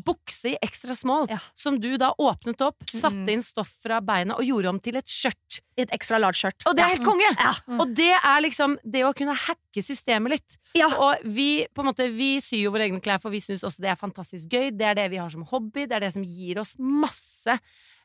[0.05, 1.39] bukse i extra small, Ja.
[1.55, 2.99] som du da åpnet opp, Mhm.
[3.01, 5.61] satte inn stoff fra beina og gjorde om til et skjørt.
[5.77, 6.61] Et ekstra large skjørt.
[6.67, 7.35] Og det er helt konge!
[7.39, 7.53] Ja.
[7.79, 10.57] Og det er liksom det å kunne hacke systemet litt.
[10.75, 10.87] Ja.
[10.87, 13.79] Og vi, på en måte, vi syr jo våre egne klær, for vi syns også
[13.81, 14.71] det er fantastisk gøy.
[14.77, 17.59] Det er det vi har som hobby, det er det som gir oss masse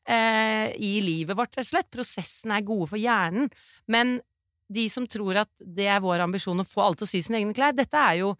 [0.07, 1.91] eh, i livet vårt, rett og slett.
[1.91, 3.51] Prosessene er gode for hjernen.
[3.89, 4.21] Men
[4.73, 7.41] de som tror at det er vår ambisjon å få alle til å sy sine
[7.43, 8.35] egne klær, dette er jo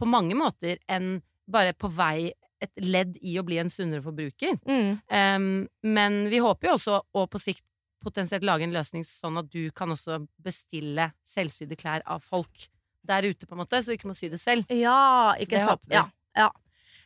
[0.00, 1.18] på mange måter en
[1.50, 4.58] bare på vei et ledd i å bli en sunnere forbruker.
[4.68, 4.90] Mm.
[5.08, 5.48] Um,
[5.96, 7.64] men vi håper jo også å på sikt
[8.00, 12.68] potensielt lage en løsning sånn at du kan også bestille selvsydde klær av folk
[13.06, 14.68] der ute, på en måte, så du ikke må sy det selv.
[14.72, 15.84] Ja, Så det sant.
[15.92, 16.50] Ja, ja.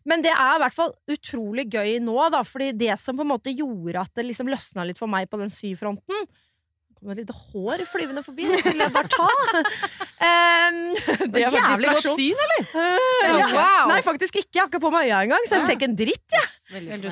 [0.05, 3.31] Men det er i hvert fall utrolig gøy nå, da, fordi det som på en
[3.31, 6.27] måte gjorde at det liksom løsna litt for meg på den syfronten
[7.13, 9.27] Et lite hår flyvende forbi, det skulle jeg bare ta.
[10.25, 10.79] um,
[11.35, 12.63] det er Jævlig godt syn, eller?
[12.73, 13.49] Uh, ja.
[13.55, 13.91] Wow.
[13.91, 14.51] Nei, faktisk ikke.
[14.57, 16.25] Jeg har ikke på meg øya engang, så jeg ser ikke en dritt.
[16.35, 16.51] jeg.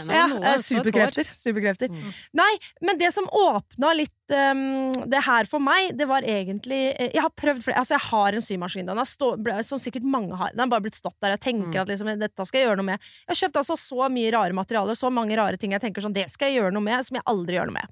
[0.08, 1.28] Ja, noe, eh, superkrefter.
[1.38, 1.92] superkrefter.
[1.92, 2.08] Mm.
[2.40, 2.50] Nei,
[2.82, 7.22] men det som åpna litt um, det her for meg, det var egentlig eh, Jeg
[7.22, 8.88] har prøvd flere Altså, jeg har en symaskin.
[8.88, 10.50] Den har stå, ble- som sikkert mange har.
[10.56, 11.36] Den har bare blitt stått der.
[11.36, 11.80] Jeg tenker Mm.
[11.84, 12.98] at liksom, dette skal jeg gjøre noe med.
[13.28, 16.14] Jeg har kjøpt altså så mye rare materialer, så mange rare ting jeg tenker sånn,
[16.16, 17.88] det skal jeg gjøre noe med, som jeg aldri gjør noe med.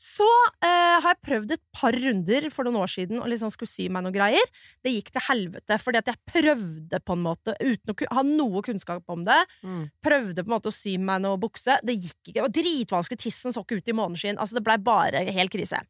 [0.00, 0.24] Så
[0.64, 3.84] eh, har jeg prøvd et par runder for noen år siden og liksom skulle sy
[3.92, 4.46] meg noe greier.
[4.80, 8.62] Det gikk til helvete, fordi at jeg prøvde på en måte, uten å ha noe
[8.64, 9.90] kunnskap om det, Mm.
[10.02, 11.76] prøvde på en måte å sy meg noe bukse.
[11.84, 12.38] Det gikk ikke.
[12.38, 13.18] Det var dritvanskelig.
[13.26, 14.38] Tissen så ikke ut i måneskinn.
[14.40, 15.82] Altså, det blei bare helt krise.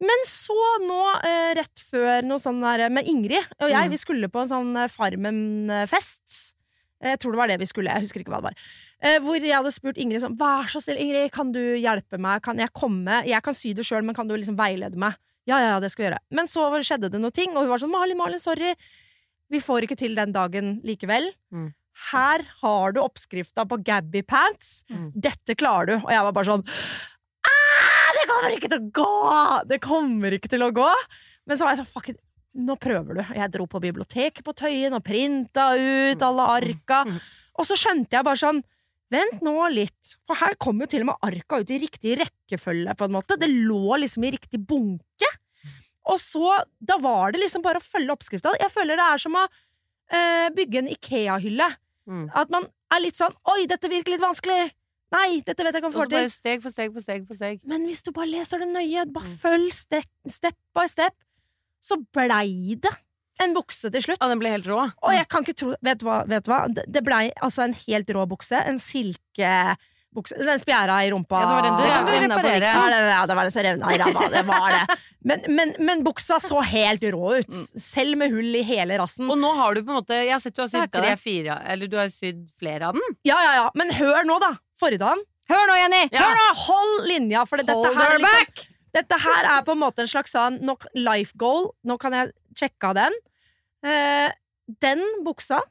[0.00, 3.90] Men så nå, eh, rett før noe sånn der med Ingrid og jeg, Mm.
[3.90, 6.54] vi skulle på en sånn eh, Farmen-fest.
[7.02, 8.56] Jeg tror det var det vi skulle, jeg husker ikke hva det var.
[9.00, 12.42] Eh, hvor jeg hadde spurt Ingrid sånn Vær så snill, Ingrid, kan du hjelpe meg?
[12.44, 13.22] Kan jeg komme?
[13.28, 15.16] Jeg kan sy det sjøl, men kan du liksom veilede meg?
[15.48, 16.22] Ja, ja, ja, det skal vi gjøre.
[16.36, 18.74] Men så skjedde det noe ting, og hun var sånn Malin, Malin, sorry.
[19.50, 21.30] Vi får ikke til den dagen likevel.
[21.50, 21.70] Mm.
[22.10, 24.84] Her har du oppskrifta på Gabby Pants.
[24.92, 25.08] Mm.
[25.16, 25.94] Dette klarer du.
[26.04, 26.66] Og jeg var bare sånn
[27.48, 29.10] «Ah, Det kommer ikke til å gå!
[29.70, 30.90] Det kommer ikke til å gå!
[31.48, 32.20] Men så var jeg sånn Fuck it.
[32.60, 33.22] Nå prøver du.
[33.36, 37.04] Jeg dro på biblioteket på Tøyen og printa ut alle arka.
[37.06, 37.18] Mm.
[37.60, 38.62] Og så skjønte jeg bare sånn
[39.10, 42.94] Vent nå litt, for her kom jo til og med arka ut i riktig rekkefølge,
[42.94, 43.36] på en måte.
[43.40, 45.30] Det lå liksom i riktig bunke.
[46.10, 48.54] Og så, da var det liksom bare å følge oppskrifta.
[48.60, 51.68] Jeg føler det er som å eh, bygge en Ikea-hylle.
[52.10, 52.28] Mm.
[52.34, 54.70] At man er litt sånn Oi, dette virker litt vanskelig!
[55.12, 56.32] Nei, dette vet jeg ikke om Og jeg så får bare til.
[56.32, 57.60] steg for steg for steg for steg.
[57.66, 59.36] Men hvis du bare leser det nøye, bare Mm.
[59.42, 61.14] følg step, step by step,
[61.82, 62.92] så blei det
[63.42, 64.20] en bukse til slutt.
[64.20, 64.82] Ja, den ble helt rå.
[65.02, 66.22] Og jeg kan ikke tro Vet du hva?
[66.28, 66.64] Vet du hva?
[66.70, 68.60] Det, blei altså en helt rå bukse.
[68.66, 70.38] En silkebukse.
[70.40, 71.40] Den spjæra i rumpa.
[71.40, 72.72] Ja, det var den du Ja, revna men på reparere.
[72.74, 74.28] Ja, det, ja, det var den som revna i ræva.
[74.36, 74.98] Det var det.
[75.20, 77.58] Men, men, men buksa så helt rå ut.
[77.76, 79.28] Selv med hull i hele rassen.
[79.30, 81.90] Og nå har du på en måte Jeg har sett du har sydd tre-fire Eller
[81.92, 83.18] du har sydd flere av den.
[83.28, 83.68] Ja, ja, ja.
[83.78, 84.54] Men hør nå, da.
[84.80, 85.24] Forrige dagen.
[85.50, 86.02] Hør nå, Jenny!
[86.14, 86.28] Ja.
[86.28, 86.50] Hør nå!
[86.66, 90.10] Hold linja, for dette Hold her, er liksom, dette her er på en måte en
[90.10, 90.60] slags sånn
[90.98, 91.72] life goal.
[91.86, 93.16] Nå kan jeg sjekke av den.
[93.84, 94.30] Eh,
[94.80, 95.62] den buksa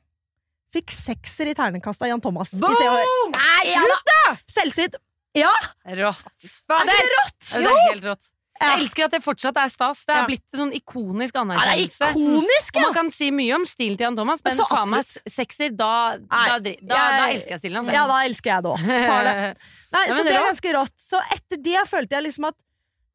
[0.74, 2.52] fikk sekser i ternekast av Jan Thomas.
[2.54, 3.06] Hør.
[3.34, 4.36] Nei, slutt, da!
[4.50, 4.98] Selvsyn.
[5.38, 5.52] Ja,
[5.86, 5.86] Rått.
[5.86, 7.54] er det rått?
[7.54, 7.62] Jo.
[7.62, 8.30] det er helt rått.
[8.60, 10.02] Jeg elsker at det fortsatt er stas.
[10.06, 10.26] Det er Ja.
[10.28, 12.10] blitt en sånn ikonisk Ja, det er anerkjennelse.
[12.12, 15.70] ikonisk, Og man kan si mye om stilen til Jan Thomas, men faen meg sekser,
[15.78, 17.88] da, da, da, da elsker jeg stilen hans.
[17.94, 18.82] Ja, da elsker jeg det òg.
[19.94, 20.98] Nei, Ja, så det er ganske rått.
[21.00, 22.56] Så etter det følte jeg liksom at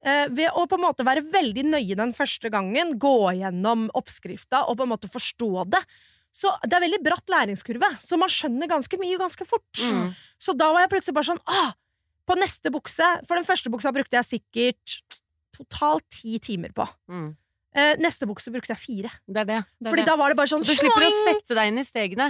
[0.05, 4.77] ved å på en måte være veldig nøye den første gangen, gå gjennom oppskrifta og
[4.77, 5.81] på en måte forstå det
[6.35, 9.81] Så det er veldig bratt læringskurve, så man skjønner ganske mye ganske fort.
[9.81, 10.11] Mm.
[10.37, 11.73] Så da var jeg plutselig bare sånn ah,
[12.27, 15.21] På neste bukse For den første buksa brukte jeg sikkert
[15.55, 16.85] totalt ti timer på.
[17.07, 17.29] Mm.
[17.75, 19.11] Eh, neste bukse brukte jeg fire.
[19.27, 19.61] Det er det.
[19.79, 20.11] det, er Fordi det.
[20.11, 22.27] da var det bare sånn du slipper å sette deg inn i stegene.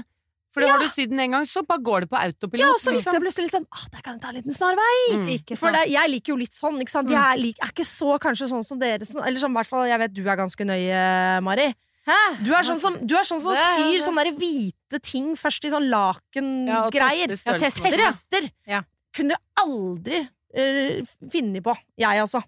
[0.54, 2.62] For har du sydd den en gang, så bare går det på autopilot.
[2.62, 3.16] Ja, og så liksom.
[3.16, 4.98] jeg plutselig litt sånn ah, Der kan jeg ta en liten snarvei!
[5.10, 5.24] Mm.
[5.34, 7.10] Ikke For det, jeg liker jo litt sånn, ikke sant?
[7.10, 9.70] Jeg er, lik, er ikke så kanskje sånn som dere som- Eller som i hvert
[9.72, 11.00] fall, jeg vet du er ganske nøye,
[11.42, 11.72] Mari.
[12.04, 12.20] Hæ?
[12.44, 15.88] Du er sånn som, du er sånn som syr sånne hvite ting først i sånn
[15.88, 17.32] Ja, lakengreier.
[17.32, 18.10] Ja, og tester, ja.
[18.12, 18.50] Tester!
[18.68, 18.82] Ja.
[19.16, 21.74] Kunne aldri uh, finne på.
[21.98, 22.42] Jeg, altså.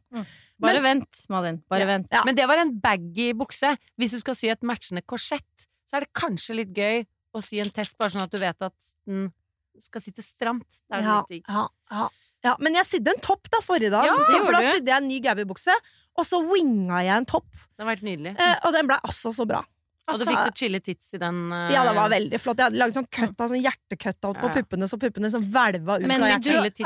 [0.60, 1.62] Bare Men- vent, Malin.
[1.68, 1.86] Bare Ja.
[1.86, 2.06] vent.
[2.12, 2.22] Ja.
[2.24, 3.76] Men det var en baggy bukse.
[3.98, 7.06] Hvis du skal sy et matchende korsett, så er det kanskje litt gøy
[7.38, 9.28] å sy en test, bare sånn at du vet at den
[9.82, 10.66] skal sitte stramt.
[10.88, 11.44] Det er Ja, litt digg.
[11.52, 12.08] ja, ja.
[12.48, 14.08] ja, men jeg sydde en topp da forrige dag.
[14.08, 15.74] Ja, så, for da sydde jeg en ny Gabby-bukse,
[16.16, 17.48] og så winga jeg en topp.
[17.76, 18.36] Den var helt nydelig.
[18.40, 19.60] Eh, og den ble altså så bra.
[20.06, 21.38] Og du Altså, fikk så chille tits i den.
[21.50, 21.66] Uh...
[21.74, 22.60] Ja, det var veldig flott.
[22.60, 24.54] Jeg hadde laget sånn cut av sånn hjertecut-out på Ja, ja.
[24.60, 26.06] puppene, så puppene som hvelva ut.
[26.06, 26.28] Men du,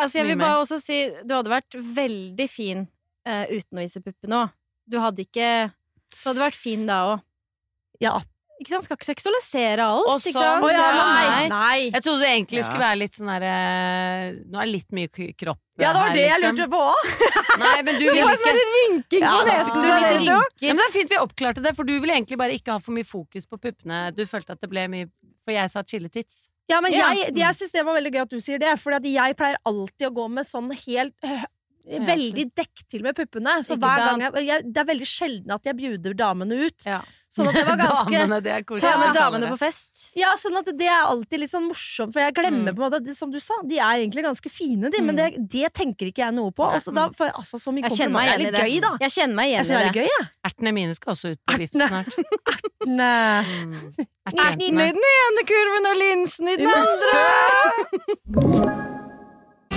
[0.00, 2.86] altså, jeg vil bare også si Du hadde vært veldig fin
[3.28, 4.54] uh, uten å vise puppene òg.
[4.88, 7.26] Du hadde ikke Du hadde vært fin da òg.
[8.00, 8.16] Ja.
[8.60, 8.84] Ikke sant?
[8.84, 10.08] Skal ikke seksualisere alt.
[10.10, 10.64] Og ikke sant?
[10.66, 11.24] Å ja, Nei.
[11.24, 11.44] nei!
[11.48, 11.78] nei.
[11.94, 12.66] Jeg trodde det egentlig Ja.
[12.68, 13.54] skulle være litt sånn derre
[14.52, 15.08] Nå er det litt mye
[15.40, 16.58] kropp Ja, det var her, det jeg liksom.
[16.58, 17.04] lurte på òg!
[17.64, 19.86] Nei, men du vil ikke rynking på nesen!
[19.88, 22.82] ja, men Det er fint vi oppklarte det, for du ville egentlig bare ikke ha
[22.84, 24.02] for mye fokus på puppene.
[24.14, 25.08] Du følte at det ble mye
[25.48, 26.42] For jeg sa chilletits.
[26.68, 27.08] Ja, men Ja.
[27.16, 30.06] jeg, jeg syns det var veldig gøy at du sier det, for jeg pleier alltid
[30.10, 31.48] å gå med sånn helt øh,
[31.90, 33.56] Veldig dekk til med puppene.
[33.66, 36.84] Så hver gang jeg, jeg, Det er veldig sjelden at jeg bjuder damene ut.
[36.86, 37.00] Ja.
[37.30, 38.62] Sånn at det var ganske Damene, det er.
[38.82, 40.08] Ta med damene på fest.
[40.18, 42.74] Ja, sånn at det er alltid litt sånn morsomt, for jeg glemmer Mm.
[42.74, 45.28] på en måte det, Som du sa, de er egentlig ganske fine, de, men det,
[45.48, 46.66] det tenker ikke jeg noe på.
[46.66, 48.38] Og så da får jeg altså så mye komplimenter.
[48.42, 48.90] Det er litt gøy, da.
[49.06, 49.94] Jeg kjenner meg igjen i det.
[50.00, 50.22] gøy, ja.
[50.50, 52.10] Ertene mine skal også ut på vift snart.
[52.50, 53.12] Ertene.
[53.46, 53.94] Mm.
[54.26, 57.14] Ertene i den ene kurven og linsen i den andre!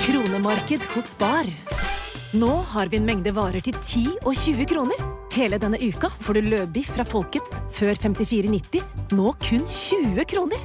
[0.03, 1.47] Kronemarked hos Bar.
[2.33, 5.01] Nå har vi en mengde varer til 10 og 20 kroner.
[5.35, 8.81] Hele denne uka får du løbiff fra Folkets før 54,90,
[9.13, 10.63] nå kun 20 kroner.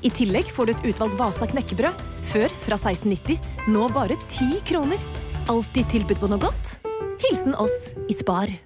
[0.00, 2.00] I tillegg får du et utvalgt Vasa knekkebrød,
[2.32, 3.36] før fra 16,90,
[3.76, 5.04] nå bare 10 kroner.
[5.52, 6.78] Alltid tilbud på noe godt.
[7.26, 8.56] Hilsen oss i Spar.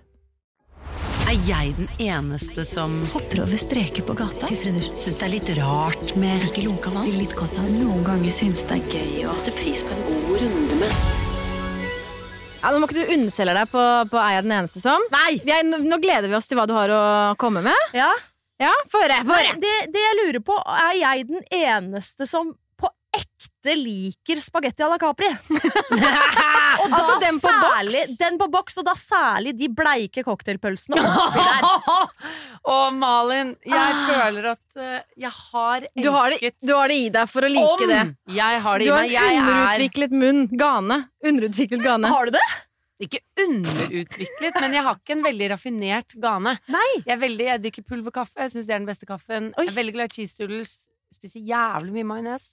[1.26, 4.54] Er jeg den eneste som Hopper over streker på gata.
[4.54, 7.10] syns det er litt rart med Ikke lunka vann.
[7.10, 7.66] Litt godt av.
[7.74, 11.25] Noen ganger syns det er gøy å sette pris på en god runde med
[12.66, 15.04] Ja, nå må ikke du unnselge deg på, på Er jeg den eneste som?
[15.14, 15.36] Nei!
[15.46, 17.02] Vi er, nå, gleder vi oss til hva du har å
[17.38, 17.84] komme med.
[17.94, 18.08] Ja.
[18.58, 19.04] Ja, Få.
[19.06, 19.52] Nei, høre.
[19.62, 24.88] det, det jeg lurer på, er jeg den eneste som på ekte liker spagetti à
[24.92, 25.26] la Capri?
[25.50, 28.18] og da Altså, den på særlig, boks?
[28.20, 31.66] Den på boks, og da særlig de bleike cocktailpølsene oppi der.
[32.66, 37.00] Å, Malin, jeg føler at uh, jeg har elsket Du har, det, du har det
[37.02, 38.04] i deg for å like om det.
[38.36, 39.26] jeg har det Du i har meg.
[39.26, 40.46] en underutviklet er munn.
[40.54, 41.02] Gane.
[41.26, 42.14] Underutviklet gane.
[42.14, 42.46] Har du det?
[42.96, 46.54] ikke underutviklet, men jeg har ikke en veldig raffinert gane.
[46.72, 46.86] Nei.
[47.02, 49.50] Jeg, er veldig, jeg drikker pulverkaffe, jeg syns det er den beste kaffen.
[49.52, 49.66] Oi.
[49.66, 50.72] Jeg er veldig glad i cheese doodles.
[51.12, 52.48] Spiser jævlig mye majones.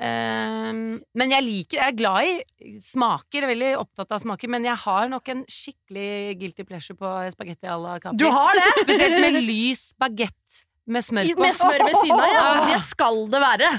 [0.00, 2.24] Ehm, men jeg liker Jeg er glad
[2.64, 6.96] i smaker, er veldig opptatt av smaker, men jeg har nok en skikkelig guilty pleasure
[6.96, 8.16] på spagetti à la Capri.
[8.22, 8.68] Du har det?
[8.80, 11.44] Spesielt med lys bagett med smør på.
[11.44, 12.46] Med smør ved siden av, ja.
[12.72, 13.72] Det skal det være.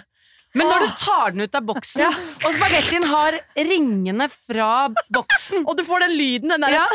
[0.54, 4.68] Men når du tar den ut av boksen, og spagettien har ringene fra
[5.14, 6.76] boksen Og du får den lyden, den der.
[6.76, 6.86] ja.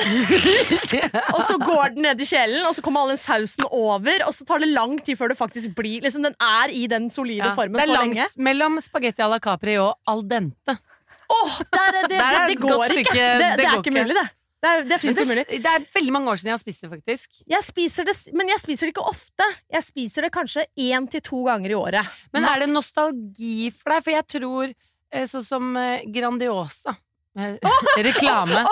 [1.35, 4.35] Og så går den ned i kjelen, og så kommer all den sausen over, og
[4.37, 7.49] så tar det lang tid før det faktisk blir liksom, Den er i den solide
[7.51, 8.29] Ja, formen det er langt lenge.
[8.39, 10.79] mellom spagetti à la Capri og al dente.
[11.29, 13.13] Åh, der er det, det, det, et går ikke.
[13.13, 13.93] Det, det, det er ikke.
[13.99, 14.29] mulig, det.
[14.59, 16.91] Det er, det er det, det er veldig mange år siden jeg har spist det,
[16.91, 17.43] faktisk.
[17.47, 19.47] Jeg spiser det, men jeg spiser det ikke ofte.
[19.71, 22.17] Jeg spiser det kanskje én til to ganger i året.
[22.35, 24.07] Men er det nostalgi for deg?
[24.07, 26.97] For jeg tror eh, sånn som eh, Grandiosa
[28.09, 28.65] Reklame.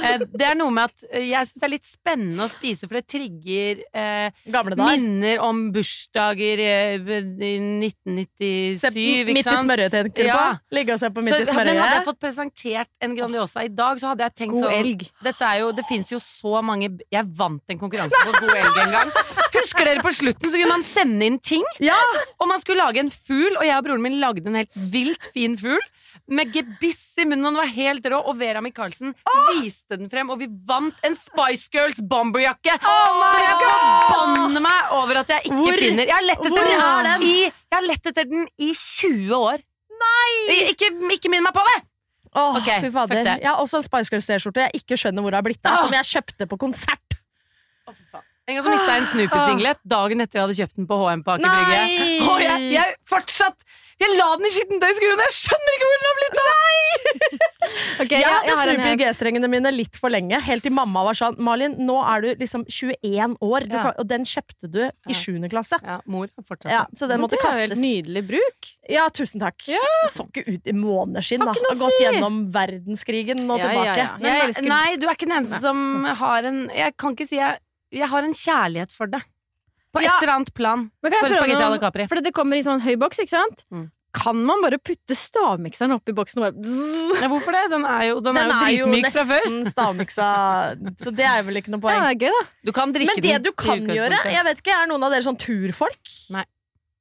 [0.00, 2.88] Eh, Det er noe med at eh, jeg syns det er litt spennende å spise,
[2.88, 4.30] for det trigger eh,
[4.80, 7.50] minner om bursdager eh, i
[7.84, 8.90] 1997, Se,
[9.28, 10.38] midt i smørøyet, tenker du Ja.
[10.40, 10.76] på?
[10.78, 11.70] Ligge og se på midt i smørøyet?
[11.70, 14.78] men hadde jeg fått presentert en Grandiosa i dag, så hadde jeg tenkt God sånn
[14.78, 15.06] elg.
[15.26, 18.80] Dette er jo, Det fins jo så mange Jeg vant en konkurranse på God elg
[18.86, 19.12] en gang.
[19.60, 21.64] Husker dere på slutten så kunne man sende inn ting?
[21.84, 21.98] Ja!
[22.40, 25.28] Og man skulle lage en fugl, og jeg og broren min lagde en helt vilt
[25.34, 25.82] fin fugl.
[26.30, 28.20] Med gebiss i munnen, og den var helt rå.
[28.30, 29.14] Og Vera Michaelsen
[29.58, 32.76] viste den frem, og vi vant en Spice Girls bomberjakke!
[32.80, 36.70] så jeg forbanner meg over at jeg ikke Hvor- finner Jeg har lett etter hvor
[36.70, 37.26] den, den?
[37.26, 39.64] I, jeg har lett etter den i 20 år.
[40.00, 40.60] Nei!
[40.70, 41.78] Ikke, ikke minn meg på det!
[42.30, 43.26] Åh, okay, fy fader.
[43.26, 45.80] Jeg har også en Spice Girls T-skjorte jeg ikke skjønner hvor det har blitt av,
[45.82, 47.16] som jeg kjøpte på konsert.
[48.50, 51.20] En gang så mista jeg en Snoopy-singlet dagen etter jeg hadde kjøpt den på HM
[51.26, 51.80] på Aker Brygge.
[52.46, 53.66] Jeg, jeg fortsatt
[54.00, 56.50] Jeg la den i skittentøyskruen, jeg skjønner ikke hvor den har blitt av!
[56.50, 56.76] Nei!
[58.00, 58.96] Jeg jeg, hadde Snoopy i.
[58.98, 62.64] G-strengene mine litt for lenge, helt til mamma var sånn Malin, nå er du liksom
[62.66, 63.82] 21 år, du Ja.
[63.84, 65.18] kan, og den kjøpte du i Ja.
[65.20, 65.36] 7.
[65.52, 65.78] klasse.
[65.84, 67.82] Ja, mor har fortsatt Ja, så den måtte det helt kastes.
[67.84, 68.70] nydelig bruk.
[68.88, 69.60] Ja, tusen takk.
[69.68, 69.78] Det
[70.14, 71.52] så ikke ut i måneskinn, da.
[71.52, 72.04] Har gått si.
[72.06, 73.84] gjennom verdenskrigen og Ja, tilbake.
[73.84, 74.16] ja, ja.
[74.18, 77.58] Men, Nei, du er ikke den eneste som har en Jeg kan ikke si jeg
[77.92, 79.22] Jeg har en kjærlighet for det.
[79.92, 80.16] På Ja.
[80.16, 80.90] et eller annet plan.
[81.02, 81.78] Men kan For jeg spagetti à la?
[81.78, 82.06] Capri.
[82.08, 83.64] For det kommer i sånn høy boks, ikke sant?
[83.72, 83.88] Mm.
[84.12, 87.20] Kan man bare putte stavmikseren oppi boksen og bare bzzz?
[87.22, 87.70] Ja, hvorfor det?
[87.70, 89.44] Den er jo, den Den er er jo jo dritmyk fra før.
[89.46, 90.26] nesten stavmiksa,
[90.98, 92.00] så det er vel ikke noe Ja, poeng.
[92.02, 92.48] det er gøy, da.
[92.66, 95.10] Du kan drikke Men det den du kan gjøre, jeg vet ikke, er noen av
[95.14, 96.10] dere sånn turfolk?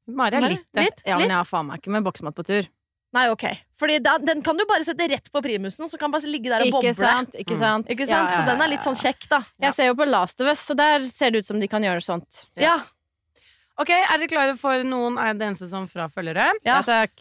[0.10, 1.02] Mari er litt det.
[1.06, 2.68] Ja, men jeg har faen meg ikke med boksmat på tur.
[3.12, 3.44] Nei, ok.
[3.80, 6.52] Fordi da, den kan du bare sette rett på primusen, så kan den bare ligge
[6.52, 6.92] der og boble.
[6.92, 7.34] Ikke sant?
[7.34, 7.60] Ikke Mm.
[7.64, 7.88] sant?
[7.90, 9.40] Ja, Ja, ja, Så den er litt sånn kjekk, da.
[9.60, 11.82] Jeg ser jo på Last of Us, så der ser det ut som de kan
[11.82, 12.46] gjøre sånt.
[12.56, 12.82] Ja.
[13.80, 16.52] Ok, Er dere klare for noen er den eneste som fra følgere?
[16.66, 16.82] Ja.
[16.84, 17.12] takk.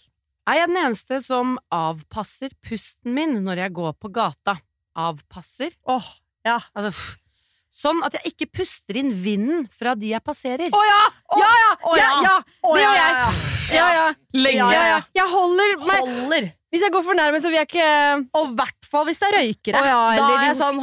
[0.46, 4.58] Er jeg den eneste som avpasser pusten min når jeg går på gata?
[4.96, 5.70] Avpasser?
[5.86, 6.04] Åh,
[6.44, 6.58] ja.
[6.74, 7.16] Altså, pff,
[7.70, 10.68] sånn at jeg ikke puster inn vinden fra de jeg passerer.
[10.72, 11.02] Å oh, Ja,
[11.38, 11.52] ja!
[11.62, 12.10] Ja, ja.
[12.26, 12.36] ja.
[12.62, 13.16] Det gjør jeg.
[13.22, 13.30] ja.
[13.68, 14.06] Ja, ja.
[14.32, 14.68] Lenge.
[14.72, 15.00] Ja, ja.
[15.16, 16.46] Jeg holder meg Holder.
[16.68, 17.88] Hvis jeg går for nærme, så vil jeg ikke
[18.36, 19.80] Og i hvert fall hvis det er røykere.
[19.80, 20.78] Å, ja, da eller er jeg sånn.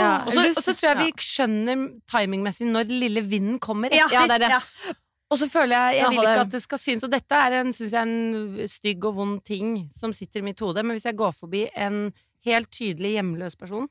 [0.00, 0.10] Ja.
[0.24, 4.26] Og så, og så tror jeg vi skjønner timingmessig når lille vinden kommer Ja, etter.
[4.30, 4.50] Det er det.
[4.56, 4.96] Ja.
[5.30, 7.06] Og så føler jeg Jeg Ja, vil ikke at det skal synes.
[7.06, 10.60] Og dette er en, synes jeg, en stygg og vond ting som sitter i mitt
[10.64, 10.82] hode.
[10.82, 12.02] Men hvis jeg går forbi en
[12.48, 13.86] helt tydelig hjemløs person,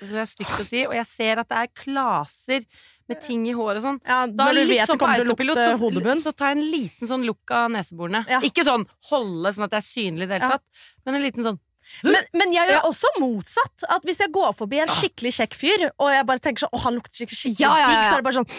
[0.00, 2.62] så det er stygt å si, og jeg ser at det er klaser
[3.10, 5.26] med ting i håret og sånn, Ja, da når du vet sånn på kommer til
[5.26, 6.22] å autopilot, lukte så, hodebunn.
[6.22, 8.22] så tar jeg en liten sånn lukk av neseborene.
[8.30, 8.40] Ja.
[8.46, 10.56] Ikke sånn holde sånn at det er synlig i det hele Ja.
[10.56, 11.58] tatt, men en liten sånn
[12.06, 13.84] Men, men jeg gjør også motsatt.
[13.90, 16.82] At Hvis jeg går forbi en skikkelig kjekk fyr, og jeg bare tenker sånn Å,
[16.86, 17.90] han lukter skikkelig skikkelig Ja, ja, ja.
[17.90, 18.50] digg, så er det bare sånn.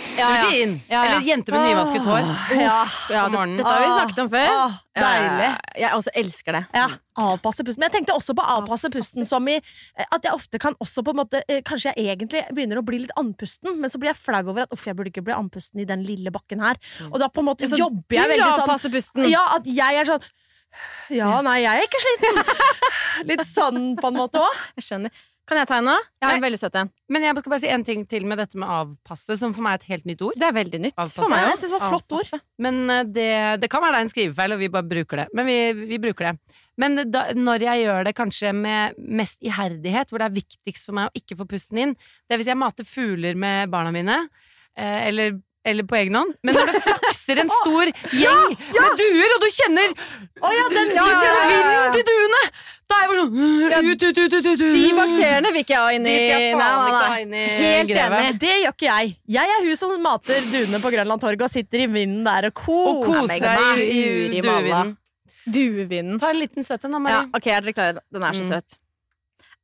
[1.01, 2.31] Eller jente med nyvasket hår.
[2.31, 4.51] Uff, Ja, det, dette har vi snakket om før.
[4.57, 5.47] Åh, deilig.
[5.47, 6.63] Ja, Jeg også elsker det.
[6.75, 6.87] Ja,
[7.21, 7.81] avpasse pusten.
[7.81, 11.03] Men jeg tenkte også på avpasse pusten som i eh, at jeg ofte kan også
[11.05, 14.11] på en måte eh, Kanskje jeg egentlig begynner å bli litt andpusten, men så blir
[14.13, 16.79] jeg flau over at uff, jeg burde ikke bli andpusten i den lille bakken her.
[17.11, 19.27] Og da på en måte Så jobber jeg veldig sånn.
[19.31, 20.23] Ja, at jeg er sånn
[21.11, 22.41] Ja, nei, jeg er ikke sliten.
[23.31, 24.63] Litt sånn på en måte òg.
[24.79, 25.27] Jeg skjønner.
[25.49, 25.93] Kan jeg ta en nå?
[26.21, 26.89] Jeg har en veldig søt en.
[27.11, 29.73] Men jeg skal bare si en ting til med dette med avpasse, som for meg
[29.73, 30.37] er et helt nytt ord.
[30.39, 31.17] Det er veldig nytt Avpasse.
[31.17, 32.43] for meg Jeg synes det var et flott ord.
[32.63, 33.31] Men eh, det,
[33.63, 35.27] det kan være det er en skrivefeil, og vi bare bruker det.
[35.35, 35.57] Men vi,
[35.89, 36.59] vi bruker det.
[36.79, 40.99] Men da, når jeg gjør det kanskje med mest iherdighet, hvor det er viktigst for
[41.01, 44.21] meg å ikke få pusten inn, det er hvis jeg mater fugler med barna mine,
[44.77, 49.33] eh, eller, eller på egen hånd, men når det flakser en stor gjeng med duer,
[49.35, 49.91] og du kjenner
[50.41, 52.39] Å ja, den, Du kjenner vinden til duene!
[52.91, 53.35] Da er jeg bare sånn
[53.91, 54.63] ut, ut, ut, ut, ut, ut.
[54.75, 57.35] De bakteriene vil ikke jeg ha inn De i skal jeg faen ikke ha inn
[57.37, 58.31] i Helt enig.
[58.41, 59.13] Det gjør ikke jeg.
[59.37, 62.65] Jeg er hun som mater duene på Grønland torg og sitter i vinden der og
[62.73, 63.79] Og koser meg.
[63.85, 64.97] i, duevinden.
[65.47, 66.19] Duevinden.
[66.21, 67.29] Ta en liten søt en, da, Ja, Marie.
[67.37, 68.03] ok, er dere klare?
[68.11, 68.49] Den er så Mm.
[68.51, 68.77] søt.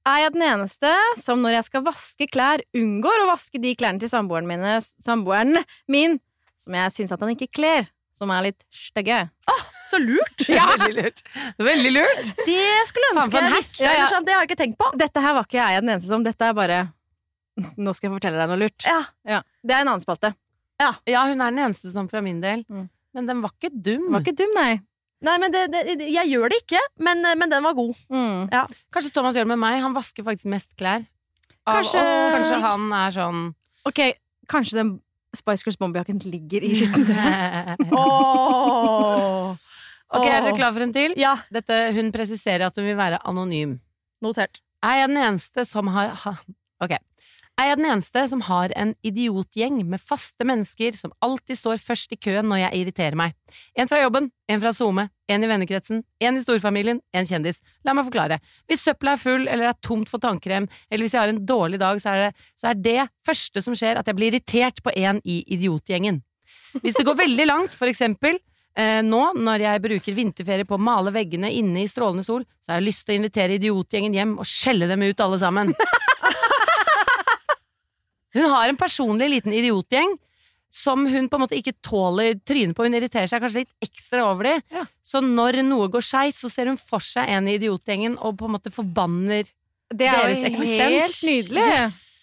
[0.07, 0.89] Er jeg den eneste
[1.19, 5.59] som når jeg skal vaske klær, unngår å vaske de klærne til samboeren, mine, samboeren
[5.91, 6.15] min
[6.57, 9.25] som jeg syns at han ikke kler, som er litt stygge?
[9.91, 10.45] Så lurt!
[10.47, 11.21] Veldig lurt.
[11.59, 12.31] Veldig lurt.
[12.47, 13.83] Det skulle ønske jeg visste.
[13.83, 14.07] Ja, ja.
[14.11, 14.89] sånn, Det har jeg ikke tenkt på.
[14.99, 16.25] Dette her var ikke jeg den eneste som.
[16.25, 16.81] Dette er bare
[17.57, 18.83] Nå skal jeg fortelle deg noe lurt.
[18.85, 19.39] Ja.
[19.65, 20.35] Det er en annen spalte.
[21.09, 22.61] Ja, hun er den eneste som fra min del.
[22.69, 22.83] Mm.
[23.17, 24.03] Men den var ikke dum.
[24.03, 24.73] Den var ikke dum, nei.
[25.25, 27.95] Nei, men det, det, Jeg gjør det ikke, men, men den var god.
[28.13, 28.49] Mm.
[28.93, 29.79] Kanskje Thomas gjør det med meg.
[29.81, 31.07] Han vasker faktisk mest klær.
[31.67, 32.35] Av Kanskje- oss.
[32.35, 33.39] Kanskje han er sånn
[33.89, 33.99] Ok,
[34.47, 34.91] kanskje den
[35.35, 37.81] Spice Girls Bomberjakken ligger i skittentøyet.
[37.97, 39.55] Åh.
[40.07, 41.13] Ok, er dere klar for en til?
[41.19, 43.77] Ja, Dette, hun presiserer at hun vil være anonym.
[44.23, 44.61] notert.
[44.85, 46.13] Er jeg den eneste som har
[46.81, 46.93] Ok.
[47.57, 52.11] Er jeg den eneste som har en idiotgjeng med faste mennesker som alltid står først
[52.13, 53.33] i køen når jeg irriterer meg?
[53.73, 57.63] En fra jobben, en fra SoMe, en i vennekretsen, en i storfamilien, en kjendis.
[57.81, 58.37] La meg forklare.
[58.69, 61.81] Hvis søpla er full eller er tomt for tannkrem, eller hvis jeg har en dårlig
[61.81, 64.93] dag, så er det, så er det første som skjer at jeg blir irritert på
[64.93, 66.21] en i idiotgjengen.
[66.83, 68.37] Hvis det går veldig langt, for eksempel
[68.77, 72.75] eh, nå når jeg bruker vinterferie på å male veggene inne i strålende sol, så
[72.75, 75.73] har jeg lyst til å invitere idiotgjengen hjem og skjelle dem ut alle sammen.
[78.37, 80.15] Hun har en personlig liten idiotgjeng
[80.77, 82.85] som hun på en måte ikke tåler trynet på.
[82.85, 84.63] Hun irriterer seg kanskje litt ekstra over dem.
[84.75, 84.83] Ja.
[85.01, 88.49] Så når noe går skeis, så ser hun for seg en i idiotgjengen og på
[88.49, 89.47] en måte forbanner
[89.87, 90.97] Det er Deres jo eksistens.
[90.99, 91.67] helt nydelig.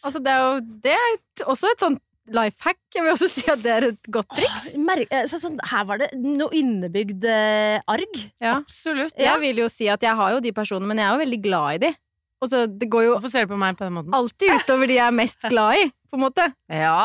[0.04, 2.02] Altså, det er jo det er også et sånt
[2.36, 2.78] life hack.
[2.94, 4.70] Jeg vil også si at det er et godt triks.
[4.80, 8.20] Mer eh, så, sånn, her var det noe innebygd eh, arg.
[8.44, 8.58] Ja.
[8.60, 9.16] Absolutt.
[9.20, 11.40] Jeg vil jo si at jeg har jo de personene, men jeg er jo veldig
[11.48, 11.90] glad i de.
[12.44, 14.12] Og så det går jo Hvorfor ser du på meg på den måten?
[14.12, 16.46] alltid utover de jeg er mest glad i, på en måte.
[16.70, 16.96] Ja.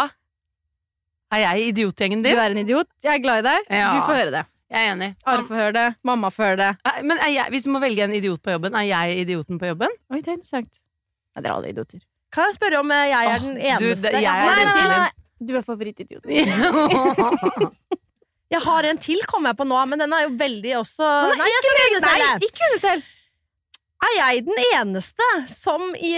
[1.33, 2.39] Er jeg idiotgjengen Du din?
[2.41, 3.67] er en idiot, jeg er glad i deg.
[3.81, 3.89] Ja.
[3.93, 4.45] Du får høre det.
[4.69, 5.09] Jeg er enig.
[5.25, 7.01] Are får høre det, mamma får høre det.
[7.09, 9.93] Men jeg, hvis du må velge en idiot på jobben, er jeg idioten på jobben?
[10.13, 10.77] Oi, det er interessant.
[11.33, 12.03] Nei, dere er alle idioter.
[12.33, 14.11] Kan jeg spørre om eh, jeg er oh, den du, eneste?
[14.13, 15.11] det- jeg er nei, nei, nei, nei.
[15.49, 16.29] Du er favorittidioten.
[18.49, 21.05] Jeg har en til, kommer jeg på nå, men den er jo veldig også
[21.37, 21.49] Nei,
[22.41, 23.03] ikke henne selv!
[23.99, 26.13] Er jeg den eneste som, i,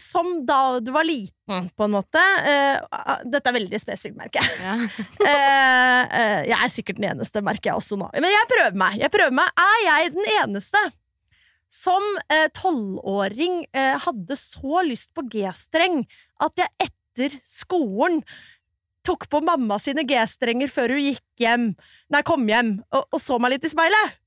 [0.00, 4.58] som da du var liten, på en måte uh, Dette er veldig spesifikt, merker jeg.
[4.60, 4.74] Ja.
[4.76, 8.10] uh, uh, jeg er sikkert den eneste, merker jeg også nå.
[8.18, 8.98] Men jeg prøver meg.
[9.00, 9.64] Jeg prøver meg.
[9.64, 10.84] Er jeg den eneste
[11.72, 12.04] som
[12.52, 16.02] tolvåring hadde så lyst på G-streng
[16.44, 18.18] at jeg etter skolen
[19.08, 21.70] tok på mamma sine G-strenger før hun gikk hjem,
[22.12, 24.18] nei, kom hjem, og, og så meg litt i speilet?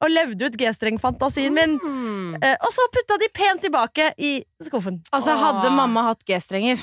[0.00, 1.74] Og levde ut G-streng-fantasien min.
[1.82, 2.38] Mm.
[2.40, 4.30] Eh, og så putta de pent tilbake i
[4.64, 5.02] skuffen.
[5.12, 5.74] Altså, hadde Åh.
[5.76, 6.80] mamma hatt G-strenger,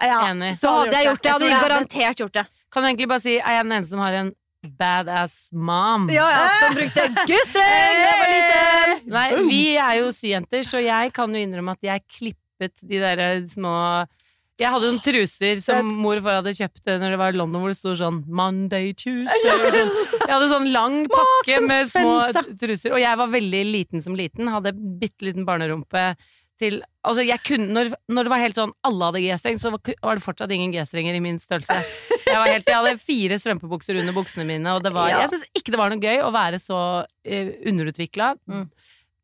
[0.00, 0.54] Ja, Enig.
[0.60, 1.28] så hadde jeg gjort det.
[1.28, 1.62] Jeg hadde tror det.
[1.68, 2.44] garantert gjort det.
[2.72, 4.30] Kan du egentlig bare si er jeg den eneste som har en
[4.78, 6.06] badass mom?
[6.12, 9.10] Ja, ja, som brukte G-streng da jeg var liten!
[9.16, 13.22] Nei, vi er jo syjenter, så jeg kan jo innrømme at jeg klippet de der
[13.48, 13.72] små
[14.60, 17.38] Jeg hadde noen truser som mor og far hadde kjøpt eh, når det var i
[17.40, 19.94] London, hvor det sto sånn Monday, Tuesday sånn.
[20.20, 22.18] Jeg hadde sånn lang pakke med små
[22.60, 24.50] truser, og jeg var veldig liten som liten.
[24.52, 26.10] Hadde bitte liten barnerumpe
[26.60, 29.80] til Altså, jeg kunne når, når det var helt sånn alle hadde G-streng, så var
[30.04, 31.78] var det fortsatt ingen G-strenger i min størrelse.
[32.26, 35.22] Jeg, var helt, jeg hadde fire strømpebukser under buksene mine, og det var, Ja.
[35.24, 38.34] jeg syns ikke det var noe gøy å være så uh, underutvikla.
[38.44, 38.66] Mm.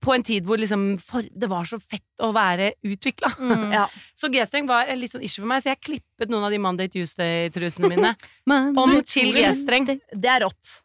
[0.06, 0.86] På en tid hvor liksom
[1.34, 3.32] det var så fett å være utvikla.
[3.42, 3.68] Mm.
[3.76, 3.84] Ja.
[4.16, 6.90] Så G-streng var litt sånn issue for meg, så jeg klippet noen av de Monday
[6.92, 8.14] Tuesday-trusene mine
[8.54, 9.88] om Om til G-streng.
[10.14, 10.76] Det er rått.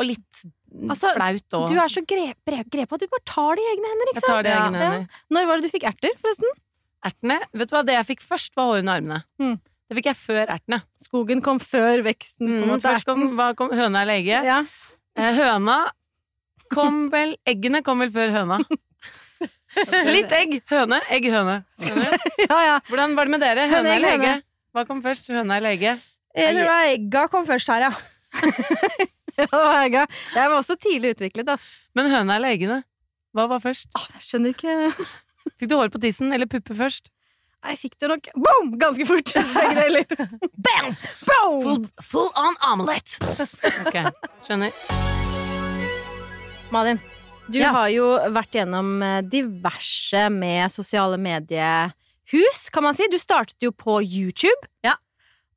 [0.00, 1.64] Og litt Altså, flaut òg.
[1.68, 4.44] Du er så grep, grep, du bare tar det i egne hender, ikke Jeg tar
[4.46, 4.76] det i sant?
[4.78, 4.90] Ja.
[4.92, 5.24] hender.
[5.34, 6.52] Når var det du fikk erter, forresten?
[7.10, 9.18] Ertene Vet du hva, det jeg fikk først, var hår under armene.
[9.42, 9.56] Mm.
[9.90, 10.78] Det fikk jeg før ertene.
[11.02, 12.52] Skogen kom før veksten.
[12.62, 13.24] Mm, først kom,
[13.58, 14.44] kom høna og lege.
[14.46, 14.60] ja.
[15.18, 15.80] Eh, høna
[16.72, 18.60] kom vel Eggene kom vel før høna.
[20.14, 20.56] Litt egg.
[20.70, 21.60] Høne, egg, høne.
[21.80, 22.78] Ja, ja.
[22.88, 23.68] Hvordan var det med dere?
[23.70, 24.32] Høne eller egge?
[24.74, 25.30] Hva kom først?
[25.30, 25.94] Høne eller lege?
[26.36, 27.94] Jeg tror det egga kom først her, ja.
[29.40, 30.06] Ja, jeg,
[30.36, 31.62] var også tidlig utviklet, ass.
[31.96, 32.82] Men høna eller eggene?
[33.32, 33.88] Hva var først?
[33.96, 34.74] Åh, jeg skjønner ikke
[35.60, 37.08] Fikk du hår på tissen eller puppe først?
[37.60, 38.74] Jeg fikk det nok boom!
[38.80, 39.32] ganske fort.
[39.36, 40.92] Bam!
[41.28, 41.62] Boom!
[41.62, 43.20] Full, full on omelette!
[43.84, 44.00] Ok,
[44.44, 45.19] skjønner.
[46.70, 47.00] Malin,
[47.50, 47.72] Du Ja.
[47.72, 53.08] har jo vært gjennom eh, diverse med sosiale mediehus, kan man si.
[53.10, 54.68] Du startet jo på YouTube.
[54.84, 54.94] Ja.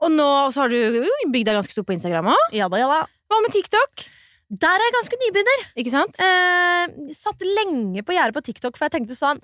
[0.01, 2.47] Og nå så har du bygd deg ganske stor på Instagram òg.
[2.51, 3.05] Ja da, ja da.
[3.29, 4.07] Hva med TikTok?
[4.49, 5.61] Der er jeg ganske nybegynner.
[5.77, 6.17] Ikke sant?
[6.19, 9.39] Eh, satt lenge på gjerdet på TikTok, for jeg tenkte sånn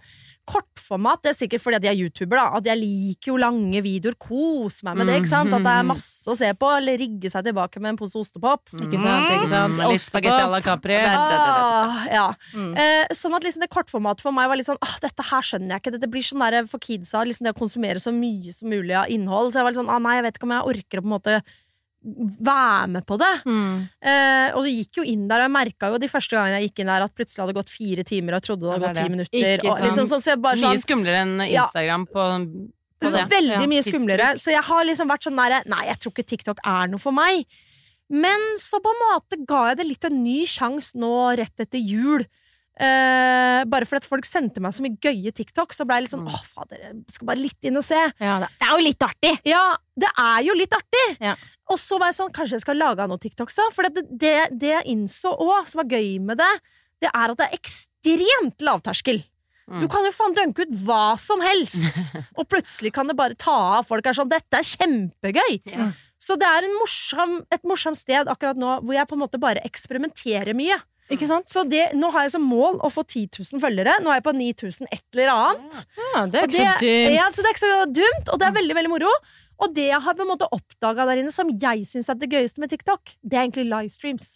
[0.49, 2.45] Kortformat, det er sikkert fordi at jeg er YouTuber, da.
[2.57, 4.15] At jeg liker jo lange videoer.
[4.19, 5.53] Kos meg med det, ikke sant?
[5.53, 6.71] At det er masse å se på.
[6.73, 8.65] Eller rigge seg tilbake med en pose ostepop.
[8.73, 9.29] Ikke sant?
[9.35, 9.77] ikke sant?
[9.77, 10.97] Mm, Litt spagetti à la Capri.
[10.97, 12.25] Ah, ja.
[12.57, 12.73] Mm.
[12.81, 15.75] Eh, sånn at liksom det kortformatet for meg var litt sånn ah, Dette her skjønner
[15.75, 15.95] jeg ikke.
[15.99, 19.09] Dette blir sånn der for kidsa liksom det å konsumere så mye som mulig av
[19.13, 19.53] innhold.
[19.53, 21.11] Så jeg var litt sånn ah, Nei, jeg vet ikke om jeg orker å på
[21.11, 21.41] en måte
[22.01, 23.31] være med på det.
[23.45, 23.75] Mm.
[24.01, 26.69] Eh, og du gikk jo inn der, og jeg merka jo de første gangene jeg
[26.69, 28.91] gikk inn der, at plutselig hadde gått fire timer, og jeg trodde det hadde Ja,
[28.93, 29.65] gått ti minutter.
[29.69, 31.65] Og liksom, sånn, så bare, sånn, Mye skumlere enn Ja.
[31.67, 32.27] Instagram på,
[33.03, 34.29] på så veldig Ja, mye skumlere.
[34.39, 37.15] Så jeg har liksom vært sånn der Nei, jeg tror ikke TikTok er noe for
[37.15, 37.45] meg.
[38.09, 41.77] Men så på en måte ga jeg det litt en ny sjanse nå rett etter
[41.83, 42.23] jul.
[42.79, 46.23] Eh, bare fordi folk sendte meg så mye gøye TikTok, så ble jeg litt sånn
[46.23, 46.31] Mm.
[46.31, 47.99] åh, fader, jeg skal bare litt inn og se.
[48.23, 49.33] Ja, det er jo litt artig!
[49.43, 49.63] Ja,
[49.99, 51.17] det er jo litt artig!
[51.19, 51.35] Ja.
[51.69, 53.65] Og så var jeg sånn, kanskje jeg skal lage noen TikToks, da?
[53.75, 56.53] For det, det, det jeg innså òg, som var gøy med det,
[57.03, 59.23] det er at det er ekstremt lavterskel.
[59.69, 59.81] Mm.
[59.83, 63.57] Du kan jo faen dunke ut hva som helst, og plutselig kan det bare ta
[63.79, 63.85] av.
[63.91, 65.59] Folk er sånn 'Dette er kjempegøy'.
[65.67, 65.91] Ja.
[66.19, 69.39] Så det er en morsom, et morsomt sted akkurat nå hvor jeg på en måte
[69.39, 70.79] bare eksperimenterer mye.
[71.09, 71.49] Ikke sant?
[71.49, 73.95] Så det, nå har jeg som mål å få 10 000 følgere.
[74.03, 75.79] Nå er jeg på 9000 et eller annet.
[75.97, 76.59] Ja, det er dumt.
[77.15, 79.13] Ja, det er ikke så dumt, og det er veldig veldig moro.
[79.59, 82.29] Og det jeg har på en måte oppdaga der inne, som jeg syns er det
[82.31, 84.29] gøyeste med TikTok, det er egentlig livestreams.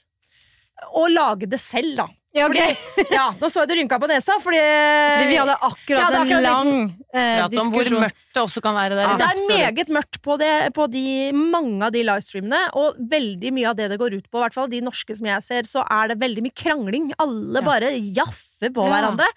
[0.91, 2.07] Å lage det selv, da.
[2.34, 2.73] Ja, okay.
[2.73, 6.17] Fordi, ja, nå så jeg du rynka på nesa, fordi, Fordi vi hadde akkurat hadde
[6.17, 6.71] en akkurat en lang
[7.13, 9.27] eh, Prat om hvor mørkt det også kan være der det inne.
[9.29, 11.03] er meget mørkt på, det, på de,
[11.38, 14.57] mange av de livestreamene, og veldig mye av det det går ut på, i hvert
[14.57, 17.11] fall de norske som jeg ser, så er det veldig mye krangling.
[17.21, 17.67] Alle Ja.
[17.69, 18.95] bare jaffer på Ja.
[18.95, 19.29] hverandre.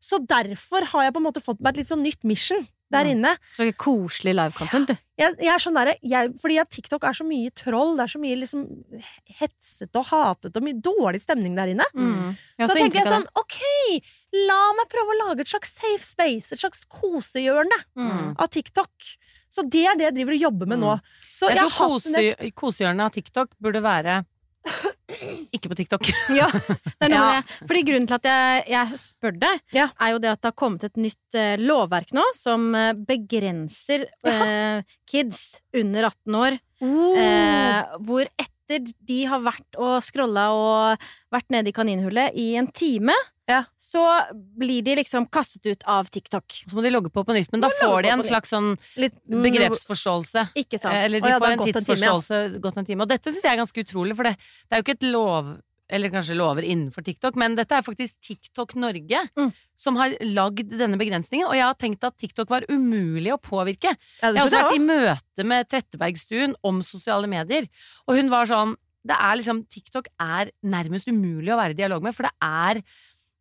[0.00, 3.04] Så derfor har jeg på en måte fått meg et litt sånn nytt mission der
[3.06, 3.10] Mm.
[3.14, 3.32] inne.
[3.54, 4.96] Så det er koselig live-content, du.
[5.18, 8.12] jeg, jeg er sånn der, jeg, fordi at TikTok er så mye troll, det er
[8.14, 8.64] så mye liksom
[9.40, 11.86] hetset og hatet og mye dårlig stemning der inne.
[11.94, 12.36] Mm.
[12.58, 13.58] Jeg så tenkte tenker jeg sånn, ok,
[14.48, 17.78] la meg prøve å lage et slags safe space, et slags kosehjørne.
[17.96, 18.34] Mm.
[18.38, 18.90] av TikTok.
[19.50, 20.92] Så det er det jeg driver og jobber med nå.
[21.34, 24.20] Så Jeg jeg, tror kose, kosehjørnet av TikTok burde være
[25.54, 26.06] ikke på TikTok.
[26.40, 27.28] Ja, det er noe Ja.
[27.40, 29.88] med, fordi grunnen til at jeg, jeg spør deg, Ja.
[30.00, 34.06] er jo det at det har kommet et nytt uh, lovverk nå som uh, begrenser
[34.26, 37.12] uh, kids under 18 år, Oh.
[37.12, 41.02] eh, hvor etter de har vært og scrolla og
[41.34, 43.12] vært nede i kaninhullet i en time,
[43.50, 43.60] Ja.
[43.82, 44.02] så
[44.60, 46.60] blir de liksom kastet ut av TikTok.
[46.70, 49.16] Så må de logge på på nytt, men da får de en slags sånn Litt
[49.26, 50.46] begrepsforståelse.
[50.60, 50.94] Ikke sant?
[50.94, 52.12] Eh, Eller de ja, får en gått en time, ja.
[52.14, 53.02] tidsforståelse gått en time.
[53.04, 55.50] Og dette syns jeg er ganske utrolig, for det, det er jo ikke et lov
[55.90, 59.48] eller kanskje lover innenfor TikTok, men dette er faktisk TikTok Norge Mm.
[59.74, 61.48] som har lagd denne begrensningen.
[61.48, 63.96] Og jeg har tenkt at TikTok var umulig å påvirke.
[64.22, 67.66] Ja, Jeg har også vært i møte med Trettebergstuen om sosiale medier,
[68.06, 72.02] og hun var sånn det er liksom, TikTok er nærmest umulig å være i dialog
[72.04, 72.82] med, for det er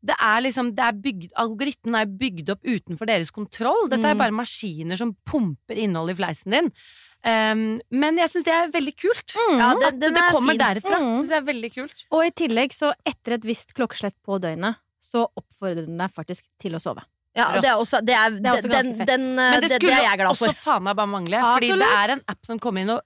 [0.06, 3.90] det er liksom, det er bygd, Algoritmen er bygd opp utenfor deres kontroll.
[3.92, 4.22] Dette er Mm.
[4.24, 6.72] bare maskiner som pumper innholdet i fleisen din.
[7.20, 9.34] Um, men jeg syns det er veldig kult.
[9.36, 10.62] Ja, At den, den det er kommer fin.
[10.62, 11.00] derfra.
[11.04, 11.28] Mm.
[11.28, 12.06] Det er veldig kult.
[12.16, 16.44] Og i tillegg, så etter et visst klokkeslett på døgnet, så oppfordrer den deg faktisk
[16.64, 17.04] til å sove.
[17.36, 19.08] Ja, det er også, det er, Det er også den, fett.
[19.08, 21.38] den, Men det det, det skulle glad også faen meg bare mangle.
[21.38, 21.70] Absolutt.
[21.70, 23.02] fordi det er en app som kommer inn og,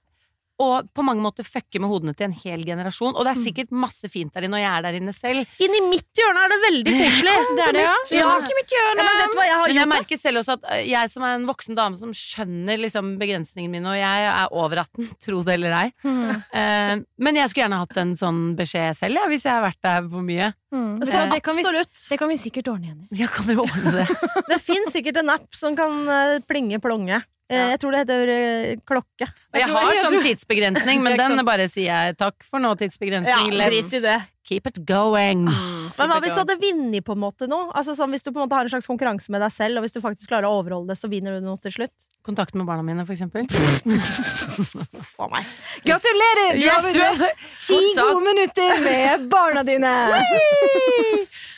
[0.62, 3.14] og på mange måter fucke med hodene til en hel generasjon.
[3.16, 3.44] Og det er Mm.
[3.44, 5.46] sikkert masse fint der inne, og jeg er der inne selv.
[5.58, 7.34] Inn i mitt hjørne er det veldig koselig.
[7.58, 7.94] Det er det, ja.
[8.14, 8.28] Ja.
[8.94, 11.34] Ja, men hva jeg har Men jeg merker selv også at øh, jeg som er
[11.34, 15.54] en voksen dame som skjønner liksom begrensningene mine, og jeg er over 18, tro det
[15.58, 15.92] eller ei.
[16.04, 16.30] Mm.
[16.38, 19.82] uh, men jeg skulle gjerne hatt en sånn beskjed selv, ja, hvis jeg har vært
[19.82, 20.52] der for mye.
[20.74, 21.02] Mm.
[21.02, 23.06] Så Så det, kan vi, det kan vi sikkert ordne igjen.
[23.14, 24.08] Ja, kan dere ordne det?
[24.54, 27.22] Det fins sikkert en app som kan eh, plinge plonge.
[27.50, 27.64] Eh, Ja.
[27.74, 29.26] Jeg tror det heter eh, klokke.
[29.28, 32.70] Jeg, jeg har jeg sånn tror- tidsbegrensning, men den bare sier jeg takk for nå,
[32.80, 33.52] tidsbegrensning.
[33.52, 34.16] Ja, Let's drit i det.
[34.44, 35.44] Keep it going.
[35.48, 37.58] Men hva hvis du hadde vunnet på en måte nå?
[37.72, 39.86] Altså sånn, Hvis du på en måte har en slags konkurranse med deg selv, og
[39.86, 41.94] hvis du faktisk klarer å overholde det, så vinner du noe til slutt?
[42.24, 43.44] Kontakt med barna mine, for eksempel.
[45.14, 45.44] For meg.
[45.84, 46.56] Gratulerer!
[46.56, 47.24] Du har Yes!
[47.66, 49.92] ti gode minutter med barna dine!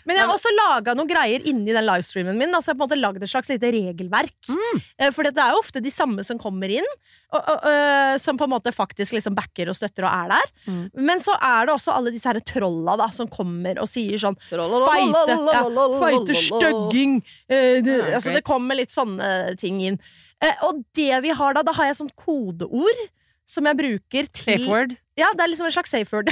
[0.06, 2.52] Men jeg har også laga noen greier inni den livestreamen min.
[2.54, 4.36] Altså jeg har på en måte lagd et slags lite regelverk.
[4.50, 4.82] Mm.
[5.14, 6.86] For det er jo ofte de samme som kommer inn,
[7.34, 10.52] og, og, øh, som på en måte faktisk liksom backer og støtter og er der.
[10.70, 10.82] Mm.
[11.08, 14.38] Men så er det også alle disse her trolla da, som kommer og sier sånn
[14.46, 15.64] Feite, ja,
[15.98, 17.18] feite stygging.
[17.50, 19.98] Eh, det, altså, det kommer litt sånne ting inn.
[20.44, 23.06] Eh, og det vi har da, da har jeg sånn kodeord
[23.46, 24.96] som jeg bruker til Safe word.
[25.16, 26.28] Ja, det er liksom en slags safe word.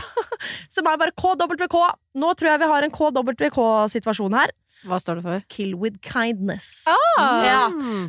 [0.75, 1.77] Som er bare KWK.
[2.21, 4.53] Nå tror jeg vi har en KWK-situasjon her.
[4.85, 5.45] Hva står det for?
[5.49, 6.85] Kill with kindness.
[6.91, 7.61] Ah, Ja.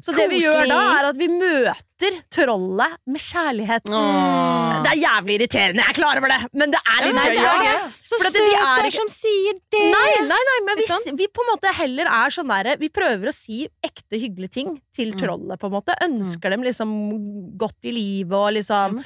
[0.03, 1.94] Så det vi gjør da, er at vi møter
[2.29, 3.87] trollet med kjærlighet.
[3.89, 4.83] Åh.
[4.83, 7.37] Det er jævlig irriterende, jeg er klar over det, men det er litt gøy.
[7.39, 7.89] er Ja.
[8.03, 9.83] Så søt de er som sier det!
[9.91, 10.85] Nei, nei, nei, men vi,
[11.17, 14.81] vi på en måte heller er sånn derre Vi prøver å si ekte hyggelige ting
[14.93, 15.19] til Mm.
[15.19, 15.95] trollet, på en måte.
[16.03, 18.99] Ønsker dem liksom godt i livet og liksom.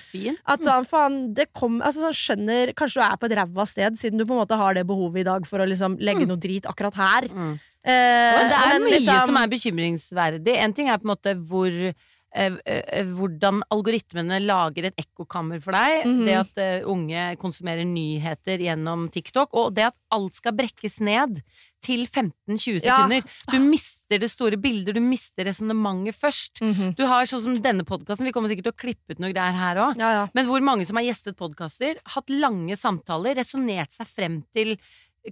[0.47, 3.93] At sånn, faen, det kom Altså sånn, skjønner Kanskje du er på et ræva sted,
[3.97, 6.37] siden du på en måte har det behovet i dag for å liksom legge noe
[6.37, 7.27] drit akkurat her.
[7.29, 7.59] Mm.
[7.85, 10.55] Eh, Men det er men mye liksom- som er bekymringsverdig.
[10.57, 11.93] En ting er på en måte hvor
[12.33, 16.05] hvordan algoritmene lager et ekkokammer for deg.
[16.05, 16.25] Mhm.
[16.27, 19.53] Det at eh, unge konsumerer nyheter gjennom TikTok.
[19.53, 21.41] Og det at alt skal brekkes ned
[21.81, 22.97] til 15-20 Ja.
[22.97, 23.23] sekunder.
[23.51, 26.61] Du mister det store bildet, du mister resonnementet først.
[26.61, 26.95] Mhm.
[26.95, 29.53] Du har sånn som denne podkasten, vi kommer sikkert til å klippe ut noe greier
[29.55, 29.97] her òg.
[29.97, 30.29] Ja, ja.
[30.33, 34.77] Men hvor mange som har gjestet podkaster, hatt lange samtaler, resonnert seg frem til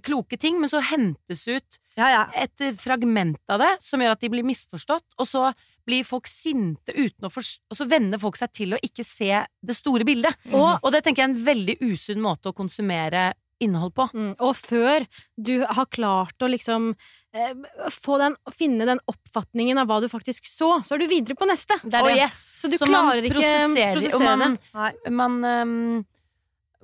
[0.04, 2.24] kloke ting, men så hentes ut ja, ja.
[2.34, 5.54] et eh, fragment av det som gjør at de blir misforstått, og så
[5.88, 9.32] blir folk sinte uten å forstå Og så venner folk seg til å ikke se
[9.40, 10.36] det store bildet.
[10.52, 14.08] Og, Og det tenker jeg er en veldig usunn måte å konsumere innhold på.
[14.14, 16.92] mm, og før du har klart å liksom
[17.34, 17.54] eh,
[17.90, 21.48] få den, finne den oppfatningen av hva du faktisk så, så er du videre på
[21.48, 21.78] neste.
[21.82, 22.38] Det er Oh, yes.
[22.62, 25.12] Så du Så man klarer ikke prosesserer, prosessere og man, det.
[25.18, 26.06] Man ehm,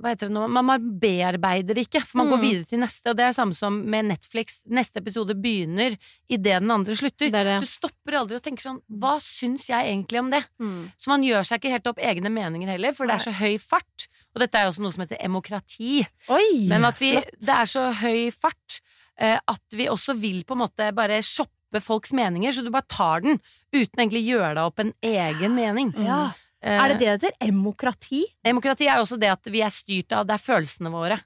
[0.01, 0.47] hva heter det nå?
[0.51, 2.45] Man man bearbeider det ikke, for man går Mm.
[2.49, 3.11] videre til neste.
[3.11, 4.63] Og det er samme som med Netflix.
[4.67, 5.97] Neste episode begynner
[6.29, 7.31] idet den andre slutter.
[7.31, 7.61] Det det.
[7.61, 10.43] Du stopper aldri og tenker sånn Hva syns jeg egentlig om det?
[10.61, 10.91] Mm.
[10.99, 13.59] Så man gjør seg ikke helt opp egne meninger heller, for det er så høy
[13.63, 14.09] fart.
[14.35, 16.07] Og dette er jo også noe som heter demokrati.
[16.29, 16.67] Oi!
[16.67, 17.31] Men at vi, flott.
[17.39, 18.81] det er så høy fart
[19.17, 22.87] eh, at vi også vil på en måte bare shoppe folks meninger, så du bare
[22.91, 23.39] tar den
[23.75, 25.95] uten egentlig gjøre deg opp en egen mening.
[26.03, 26.25] ja.
[26.35, 27.37] Eh, Er det det det heter?
[27.45, 28.25] Demokrati?
[28.45, 31.19] Demokrati er jo også det at vi er styrt av Det er følelsene våre.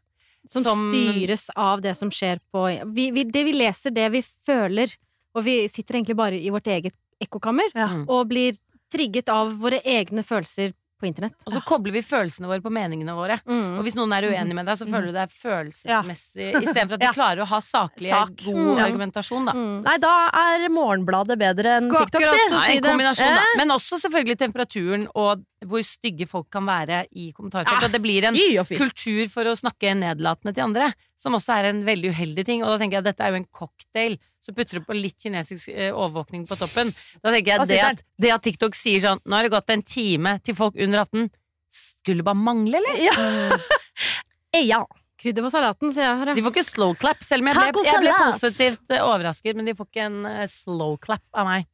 [0.49, 2.63] Som, styres av det som skjer på
[2.95, 4.95] vi, vi, Det vi leser, det vi føler,
[5.37, 7.89] og vi sitter egentlig bare i vårt eget ekkokammer Ja.
[7.91, 8.05] Mm.
[8.09, 8.57] og blir
[8.93, 11.35] trigget av våre egne følelser på internett.
[11.47, 13.39] Og så kobler vi følelsene våre på meningene våre.
[13.47, 13.79] Mm.
[13.79, 17.07] Og hvis noen er uenig med deg, så føler du deg følelsesmessig Istedenfor at de
[17.09, 17.13] Ja.
[17.17, 18.35] klarer å ha saklig, Sak.
[18.45, 18.83] god Mm.
[18.85, 19.53] argumentasjon, da.
[19.55, 19.83] Mm.
[19.85, 22.49] Nei, da er Morgenbladet bedre enn TikTok, si.
[22.55, 23.45] Nei, en kombinasjon, da.
[23.47, 23.57] Eh?
[23.63, 27.81] Men også selvfølgelig temperaturen og hvor stygge folk kan være i kommentarfelt.
[27.81, 31.57] Ah, At det blir en og kultur for å snakke nedlatende til andre, som også
[31.57, 32.63] er en veldig uheldig ting.
[32.63, 34.15] Og da tenker jeg at dette er jo en cocktail.
[34.45, 36.93] Så putter du på litt kinesisk eh, overvåkning på toppen.
[37.25, 39.83] Da tenker jeg det, at det at TikTok sier sånn Nå har det gått en
[39.83, 41.27] time til folk under 18.
[41.75, 43.03] Skulle bare mangle, eller?
[43.03, 43.59] Ja.
[44.77, 44.85] ja.
[45.19, 46.31] Krydder på salaten, sier jeg her.
[46.39, 49.59] De får ikke slow clap, selv om jeg ble, jeg ble positivt eh, overrasket.
[49.59, 51.67] Men de får ikke en eh, slow clap av meg.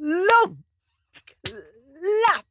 [0.00, 0.58] Long
[2.00, 2.46] lap.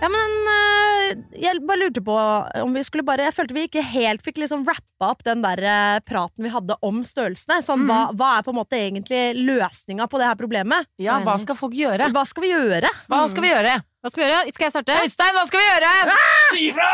[0.00, 1.10] Ja, men eh,
[1.42, 2.14] jeg bare lurte på
[2.62, 5.60] om vi skulle bare Jeg følte vi ikke helt fikk liksom rappa opp den der
[5.60, 7.60] eh, praten vi hadde om størrelsene.
[7.66, 10.88] Sånn, hva, hva er på en måte egentlig løsninga på det her problemet?
[11.00, 12.08] Ja, hva skal folk gjøre?
[12.16, 12.92] Hva skal vi gjøre?
[13.12, 13.76] Hva skal vi gjøre?
[14.00, 14.52] Hva skal vi gjøre?
[14.56, 14.94] Skal jeg starte?
[15.04, 15.88] Øystein, hva skal vi gjøre?
[16.54, 16.86] Si fra!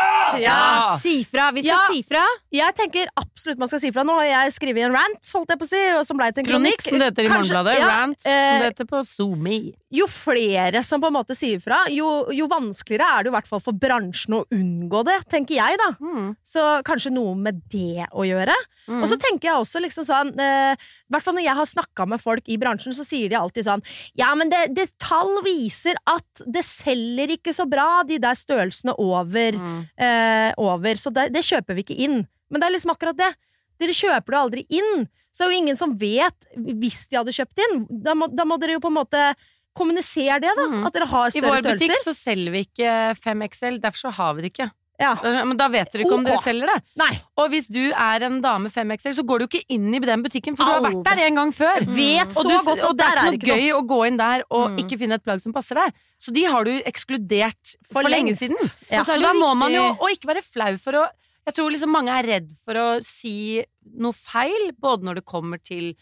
[0.43, 0.55] Ja!
[0.99, 1.45] Si fra.
[1.55, 1.85] Vi skal Ja.
[1.87, 2.23] si fra.
[2.51, 4.03] Jeg tenker absolutt man skal si fra.
[4.03, 6.43] Nå har jeg skrevet en rant, holdt jeg på å si, og som blei til
[6.43, 6.89] en Kronikk, kronikk.
[6.89, 7.77] som det heter i Morgenbladet.
[7.79, 9.73] ja, Rant, som eh, det heter på SoMe.
[9.89, 13.47] jo flere som på en måte sier fra, jo, jo vanskeligere er det i hvert
[13.47, 15.93] fall for bransjen å unngå det, tenker jeg, da.
[16.03, 16.35] Mm.
[16.43, 18.51] Så kanskje noe med det å gjøre.
[18.87, 19.01] Mm.
[19.01, 22.23] Og så tenker jeg også liksom sånn eh, hvert fall når jeg har snakka med
[22.23, 23.83] folk i bransjen, så sier de alltid sånn
[24.19, 28.95] Ja, men det, det tall viser at det selger ikke så bra, de der størrelsene
[29.01, 29.59] over.
[29.59, 29.83] Mm.
[30.07, 32.23] Eh, over så det, det kjøper vi ikke inn.
[32.47, 33.33] Men det er liksom akkurat det.
[33.81, 35.07] Dere kjøper det aldri inn.
[35.35, 37.83] Så det er jo ingen som vet, hvis de hadde kjøpt inn.
[38.03, 39.23] Da må, da må dere jo på en måte
[39.77, 40.65] kommunisere det, da.
[40.71, 40.85] Mm.
[40.87, 41.45] At dere har større størrelser.
[41.45, 42.15] I vår butikk størrelser.
[42.15, 44.69] så selger vi ikke 5XL, derfor så har vi det ikke.
[44.99, 45.11] Ja.
[45.21, 46.29] Men da vet dere ikke om Ok.
[46.31, 46.77] dere selger det.
[46.97, 47.19] Nei.
[47.37, 50.55] Og hvis du er en dame 5XL, så går du ikke inn i den butikken,
[50.57, 51.85] for du har vært der en gang før.
[51.85, 54.43] Vet så og, du, godt og det er ikke noe gøy å gå inn der
[54.49, 54.79] og Mm.
[54.81, 55.93] ikke finne et plagg som passer deg.
[56.19, 58.57] Så de har du ekskludert for, For lenge siden.
[58.89, 59.03] Ja.
[59.03, 61.07] Så er Så da må man jo Og ikke være flau for å
[61.45, 63.63] Jeg tror liksom mange er redd for å si
[63.95, 65.95] noe feil, både når det kommer til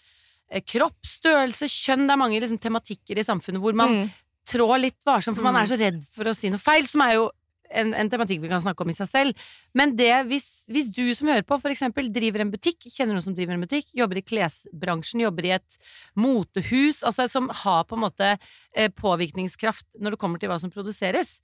[0.49, 2.07] eh, kropp, størrelse, kjønn.
[2.07, 4.11] Det er mange liksom, tematikker i samfunnet hvor man Mm.
[4.47, 7.13] trår litt varsomt, for man er så redd for å si noe feil, som er
[7.15, 7.29] jo
[7.69, 9.45] en, en tematikk vi kan snakke om i seg selv.
[9.77, 13.25] Men det, hvis, hvis du som hører på, for eksempel driver en butikk, kjenner noen
[13.25, 15.79] som driver en butikk, jobber i klesbransjen, jobber i et
[16.19, 20.73] motehus, altså som har på en måte eh, påvirkningskraft når det kommer til hva som
[20.73, 21.39] produseres,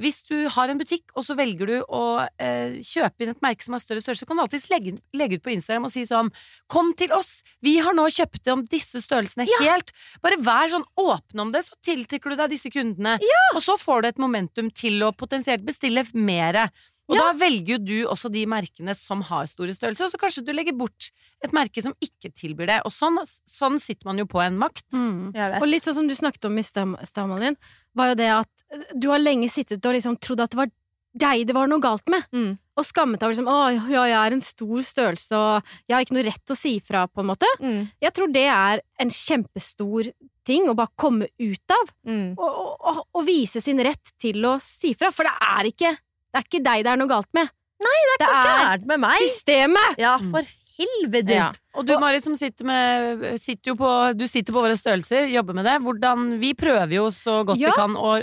[0.00, 2.04] hvis du har en butikk, og så velger du å
[2.42, 5.38] eh, kjøpe inn et merke som har større størrelse, så kan du alltids legge, legge
[5.38, 6.32] ut på Instagram og si sånn
[6.72, 7.44] Kom til oss!
[7.62, 9.92] Vi har nå kjøpt om disse størrelsene helt.
[10.24, 13.18] Bare vær sånn åpen om det, så tiltrekker du deg disse kundene.
[13.54, 16.70] Og så får du et momentum til å potensielt bestille mere.
[17.08, 20.44] Og da velger jo du også de merkene som har store størrelser, og så kanskje
[20.46, 21.10] du legger bort
[21.44, 22.78] et merke som ikke tilbyr det.
[22.88, 24.86] Og sånn, sånn sitter man jo på en makt.
[24.96, 25.34] Mm.
[25.60, 26.96] Og litt sånn som du snakket om i stad,
[27.44, 27.58] din
[27.94, 30.72] var jo det at eh, du har lenge sittet og liksom trodd at det var
[31.14, 32.24] deg det var noe galt med.
[32.34, 32.54] Mm.
[32.74, 36.06] Og skammet deg over liksom, å ja, jeg er en stor størrelse, og jeg har
[36.06, 37.50] ikke noe rett til å si fra, på en måte.
[37.62, 37.84] Mm.
[38.02, 40.08] Jeg tror det er en kjempestor
[40.44, 42.34] ting å bare komme ut av, Mm.
[42.36, 45.12] og, og, og, og vise sin rett til å si fra.
[45.14, 45.94] For det er ikke,
[46.34, 47.48] det er ikke deg det er noe galt med.
[47.84, 49.18] Nei, det er ikke noe galt med meg.
[49.22, 49.98] systemet!
[50.02, 50.42] Ja, for
[50.78, 51.30] helvete.
[51.36, 51.52] Ja.
[51.78, 55.54] Og du, Mari, som sitter med sitter jo på, Du sitter på våre størrelser, jobber
[55.54, 55.76] med det.
[55.82, 57.70] Hvordan, vi prøver jo så godt Ja.
[57.70, 58.22] vi kan å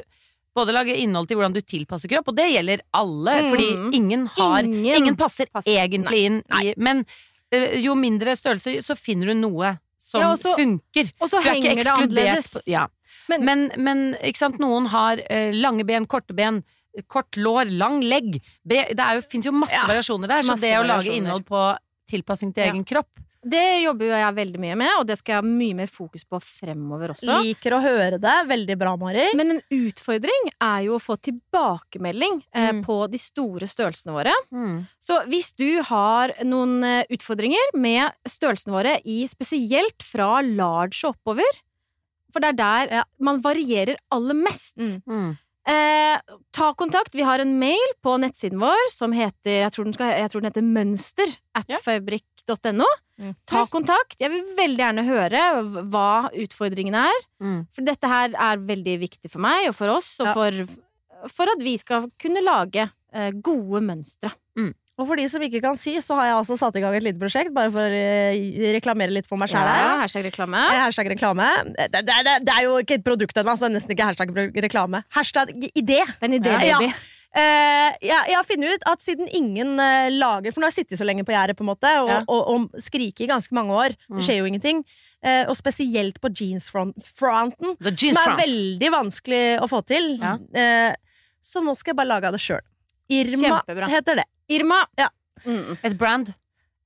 [0.56, 3.50] både lage innhold til hvordan du tilpasser kropp, og det gjelder alle, Mm.
[3.52, 5.72] fordi ingen har Ingen Ingen, passer, passer.
[5.72, 7.06] egentlig inn i Men
[7.54, 11.12] eh, jo mindre størrelse, så finner du noe som Ja, og så- funker.
[11.22, 12.54] Og så er henger det annerledes.
[12.54, 12.88] på- Ja.
[13.30, 16.64] Men- Men, men ikke sant, noen har uh, lange ben, korte ben,
[17.08, 18.42] kort lår, lang legg.
[18.68, 18.86] Det
[19.30, 21.78] fins jo, masse Ja, variasjoner der, så masse det å lage innhold på
[22.12, 22.72] tilpassing til Ja.
[22.74, 23.08] egen kropp
[23.44, 26.24] Det jobber jo jeg veldig mye med, og det skal jeg ha mye mer fokus
[26.30, 27.40] på fremover også.
[27.42, 28.34] Liker å høre det.
[28.46, 29.34] Veldig bra, Mari.
[29.34, 32.84] Men en utfordring er jo å få tilbakemelding eh, Mm.
[32.86, 34.34] på de store størrelsene våre.
[35.02, 41.16] Så hvis du har noen eh, utfordringer med størrelsene våre i spesielt fra large og
[41.16, 41.50] oppover,
[42.32, 43.04] for det er der Ja.
[43.20, 44.78] man varierer aller mest.
[44.78, 45.38] Mm.
[45.68, 45.74] Mm.
[45.74, 47.14] Eh, ta kontakt.
[47.16, 50.42] Vi har en mail på nettsiden vår som heter Jeg tror den, skal, jeg tror
[50.42, 51.78] den heter mønster at Ja.
[53.20, 53.36] Mm.
[53.46, 54.18] Ta kontakt.
[54.20, 55.42] Jeg vil veldig gjerne høre
[55.92, 57.22] hva utfordringene er.
[57.42, 57.68] Mm.
[57.72, 60.34] For dette her er veldig viktig for meg og for oss, og Ja.
[60.34, 64.34] for, for at vi skal kunne lage eh, gode mønstre.
[65.00, 67.06] Og for de som ikke kan si, så har jeg altså satt i gang et
[67.06, 69.80] lite prosjekt, bare for å eh, reklamere litt for meg sjæl her.
[69.82, 70.60] Ja, hashtag reklame.
[70.74, 71.48] Eh, Hashtag reklame.
[71.80, 74.10] Det, det, det, det er jo ikke et produkt ennå, så det er nesten ikke
[74.12, 74.36] hashtag
[74.68, 75.02] reklame.
[75.16, 76.04] Hashtag idé.
[76.06, 76.78] Det er en idé, Ja.
[76.84, 76.94] baby.
[77.32, 80.82] Uh, jeg, jeg har funnet ut at siden ingen uh, lager For nå har jeg
[80.82, 82.18] sittet så lenge på gjerdet på en måte og, Ja.
[82.28, 83.96] og, og skriket i ganske mange år.
[84.10, 84.18] Mm.
[84.18, 84.82] Det skjer jo ingenting.
[85.24, 88.42] Uh, og spesielt på jeansfronten jeans som er front.
[88.44, 90.18] veldig vanskelig å få til.
[90.20, 90.34] Ja.
[90.52, 90.92] Eh,
[91.42, 92.60] så nå skal jeg bare lage av det sjøl.
[93.12, 93.90] Irma Kjempebra.
[93.92, 94.26] heter det.
[94.50, 94.86] Irma.
[95.00, 95.10] Ja.
[95.46, 95.78] Mm.
[95.84, 96.34] Et brand.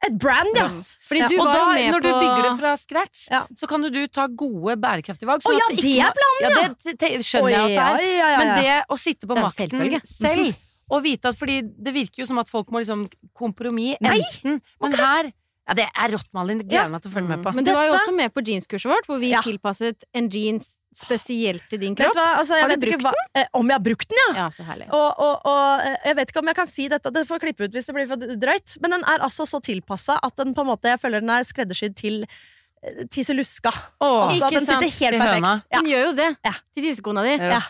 [0.05, 0.67] Et brand, ja!
[1.09, 3.39] Fordi Ja, du og var da, jo med når du bygger det fra scratch, Ja.
[3.57, 5.41] så kan du ta gode, bærekraftige valg.
[5.47, 6.49] Å ja, ikke det er planen, ja!
[6.61, 6.67] ja!
[6.85, 8.03] Det te- skjønner jeg at det er.
[8.03, 10.53] ja, ja, ja, Men det å sitte på makten selv,
[10.91, 14.61] og vite at fordi det virker jo som at folk må liksom kompromiss Nei, enten
[14.83, 15.31] Men her
[15.65, 16.59] Ja, det er rått, Malin.
[16.61, 17.55] Det gleder jeg meg til å følge med på.
[17.57, 19.41] Men du var jo også med på jeanskurset vårt, hvor vi Ja.
[19.41, 22.15] tilpasset en jeans spesielt til din kropp.
[22.15, 24.47] Altså, jeg Har du vet ikke brukt hva, eh, Om jeg har brukt den, ja!
[24.47, 24.87] Ja.
[24.95, 27.67] Og, og, og eh, jeg vet ikke om jeg kan si dette, det får klippe
[27.67, 28.15] ut hvis det blir for
[28.45, 31.33] drøyt, men den er altså så tilpassa at den på en måte, jeg føler den
[31.35, 33.73] er skreddersydd til eh, tisseluska.
[33.99, 34.99] Åh, Altså, ikke den sitter sant?
[35.01, 35.49] helt perfekt.
[35.71, 35.79] Ja.
[35.81, 36.53] Den gjør jo det Ja.
[36.75, 37.35] til tissekona di.
[37.43, 37.61] Ja.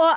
[0.00, 0.16] Og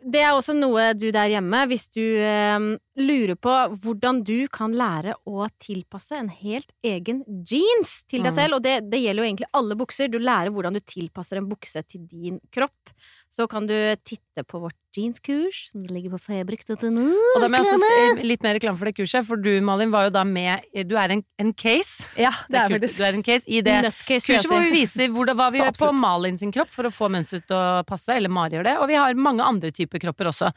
[0.00, 2.66] det er også noe du der hjemme, hvis du eh,
[3.00, 8.38] lurer på hvordan du kan lære å tilpasse en helt egen jeans til deg Mm.
[8.38, 10.08] selv, og det, det gjelder jo egentlig alle bukser.
[10.08, 12.94] Du lærer hvordan du tilpasser en bukse til din kropp.
[13.30, 17.04] Så kan du titte på vårt jeanskurs, som ligger på fabrik.no.
[17.36, 19.92] Og da må jeg også si litt mer reklame for det kurset, for du, Malin,
[19.94, 22.08] var jo da med Du er en, en case.
[22.18, 22.80] Ja, det er kult.
[22.80, 25.46] faktisk Du er en case i det Nøttcase, kurset hvor vi viser viser det, hva
[25.54, 25.92] vi gjør på.
[25.94, 28.76] Malin sin kropp for å få mønsteret til å passe, eller Mari gjør det.
[28.82, 30.50] Og vi har mange andre typer kropper også.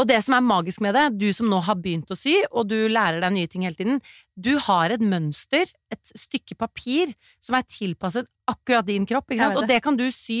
[0.00, 2.70] Og det som er magisk med det, du som nå har begynt å sy, og
[2.70, 3.98] du lærer deg nye ting hele tiden,
[4.32, 7.12] du har et mønster, et stykke papir,
[7.44, 9.58] som er tilpasset akkurat din kropp, ikke sant?
[9.58, 9.60] Det.
[9.60, 10.38] Og det kan du sy.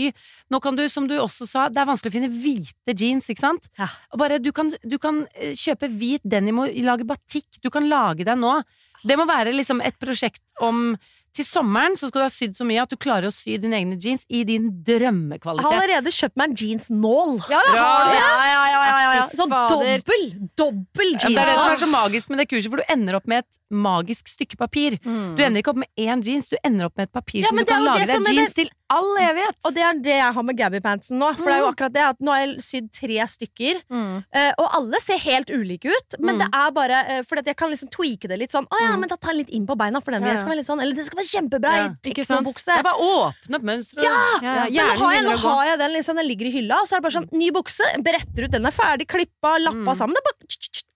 [0.52, 3.44] Nå kan du, som du også sa, det er vanskelig å finne hvite jeans, ikke
[3.44, 3.68] sant?
[3.80, 3.90] Ja.
[4.14, 7.60] Og bare, du kan, du kan eh, kjøpe hvit denim og lage batikk.
[7.60, 8.56] Du kan lage deg nå.
[9.04, 10.94] Det må være liksom et prosjekt om
[11.32, 13.78] til sommeren så skal du ha sydd så mye at du klarer å sy dine
[13.78, 15.64] egne jeans i din drømmekvalitet.
[15.64, 17.32] Jeg har allerede kjøpt meg en jeansnål.
[17.52, 18.16] Ja, det har du!
[18.18, 19.24] Ja, ja, ja, ja, ja.
[19.40, 20.26] Sånn dobbel!
[20.60, 23.16] Dobbel Ja, det er det som er så magisk med det kurset, for du ender
[23.16, 24.98] opp med et magisk stykke papir.
[25.06, 25.32] Mm.
[25.38, 27.60] Du ender ikke opp med én jeans, du ender opp med et papir Ja, som
[27.60, 29.56] du kan lage deg jeans til all evighet.
[29.64, 31.30] Og det er det jeg har med Gabby-pantsen nå.
[31.38, 34.24] For det er jo akkurat det at Nå har jeg sydd tre stykker, Mm.
[34.32, 36.18] eh, og alle ser helt ulike ut.
[36.20, 36.38] Men Mm.
[36.44, 38.66] det er bare For jeg kan liksom tweake det litt sånn.
[38.68, 39.00] Å ja, Mm.
[39.00, 40.40] men da tar jeg litt inn på beina, for den vil Ja, jeg ja.
[40.44, 42.64] skal være litt sånn Eller det skal være kjempebra Ja, i teknobukse.
[42.66, 44.04] Det er bare åpne opp mønsteret.
[44.04, 44.38] Ja!
[44.42, 46.86] Ja, ja, Men nå har, jeg, nå har den liksom, den ligger i hylla, og
[46.86, 49.96] så er det bare sånn ny bukse, beretter ut, den er ferdig klippa, lappa Mm.
[49.96, 50.14] sammen.
[50.14, 50.46] Det er bare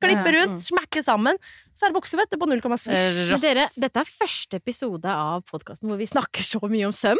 [0.02, 0.54] klipper Ja, ja.
[0.54, 1.36] ut, smekker sammen.
[1.74, 2.96] Så er det bukse, vet du, på null komma svisj.
[2.96, 6.92] Eh, Men dere, dette er første episode av podkasten hvor vi snakker så mye om
[6.92, 7.18] søm.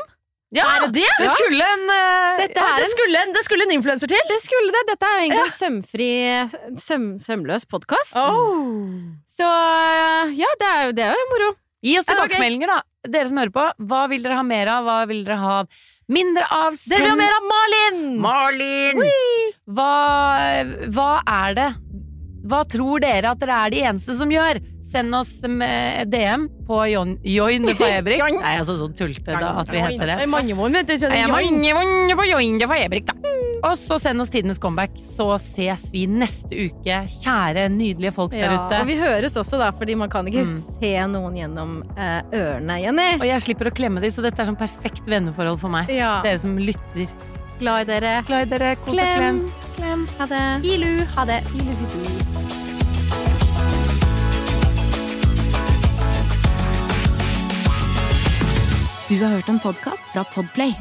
[0.56, 1.08] Ja, Er det det?
[1.20, 4.22] Det skulle en eh, Ja, det, skulle en, det skulle en influenser til!
[4.30, 4.82] Det skulle det.
[4.92, 6.08] Dette er jo egentlig en sømfri,
[6.80, 8.16] søm, sømløs podkast.
[9.36, 9.50] Så
[10.38, 11.50] ja, det er jo, det er jo moro.
[11.86, 12.80] Gi oss tilbakemeldinger, da.
[13.06, 13.66] Dere som hører på.
[13.90, 14.88] Hva vil dere ha mer av?
[14.88, 15.56] Hva vil dere ha
[16.10, 16.74] mindre av?
[16.88, 18.00] Dere vil ha mer av Malin!
[18.24, 19.02] Malin!
[19.76, 19.92] Hva,
[20.96, 21.68] hva er det?
[22.46, 24.60] Hva tror dere at dere er de eneste som gjør?
[24.86, 25.40] Send oss
[26.06, 28.20] DM på Join, join på Ebrik.
[28.38, 30.18] Nei, altså så tullete da, at vi heter det.
[30.20, 30.32] Vet du.
[32.20, 32.58] på Join
[33.10, 33.16] da.
[33.66, 37.00] Og så send oss tidenes comeback, så ses vi neste uke.
[37.18, 38.78] Kjære, nydelige folk der Ja, ute.
[38.82, 40.60] og vi høres også, da, fordi man kan ikke Mm.
[40.78, 43.08] se noen gjennom eh, ørene, Jenny.
[43.18, 45.88] Og jeg slipper å klemme dem, så dette er sånn perfekt venneforhold for meg.
[45.90, 46.20] Ja.
[46.22, 47.08] Dere som lytter.
[47.58, 48.22] Glad i dere.
[48.26, 48.74] Glad i dere.
[48.76, 49.18] Kos og Klem.
[49.18, 49.42] klems.
[49.76, 50.08] Klem.
[50.18, 50.44] Ha det.
[50.64, 51.40] Ilu, ha det.
[59.08, 60.74] Du har hørt en podkast fra Podplay.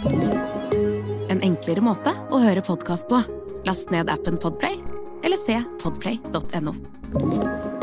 [1.29, 3.21] En enklere måte å høre podkast på.
[3.65, 4.81] Last ned appen Podplay,
[5.23, 7.74] eller se podplay.no.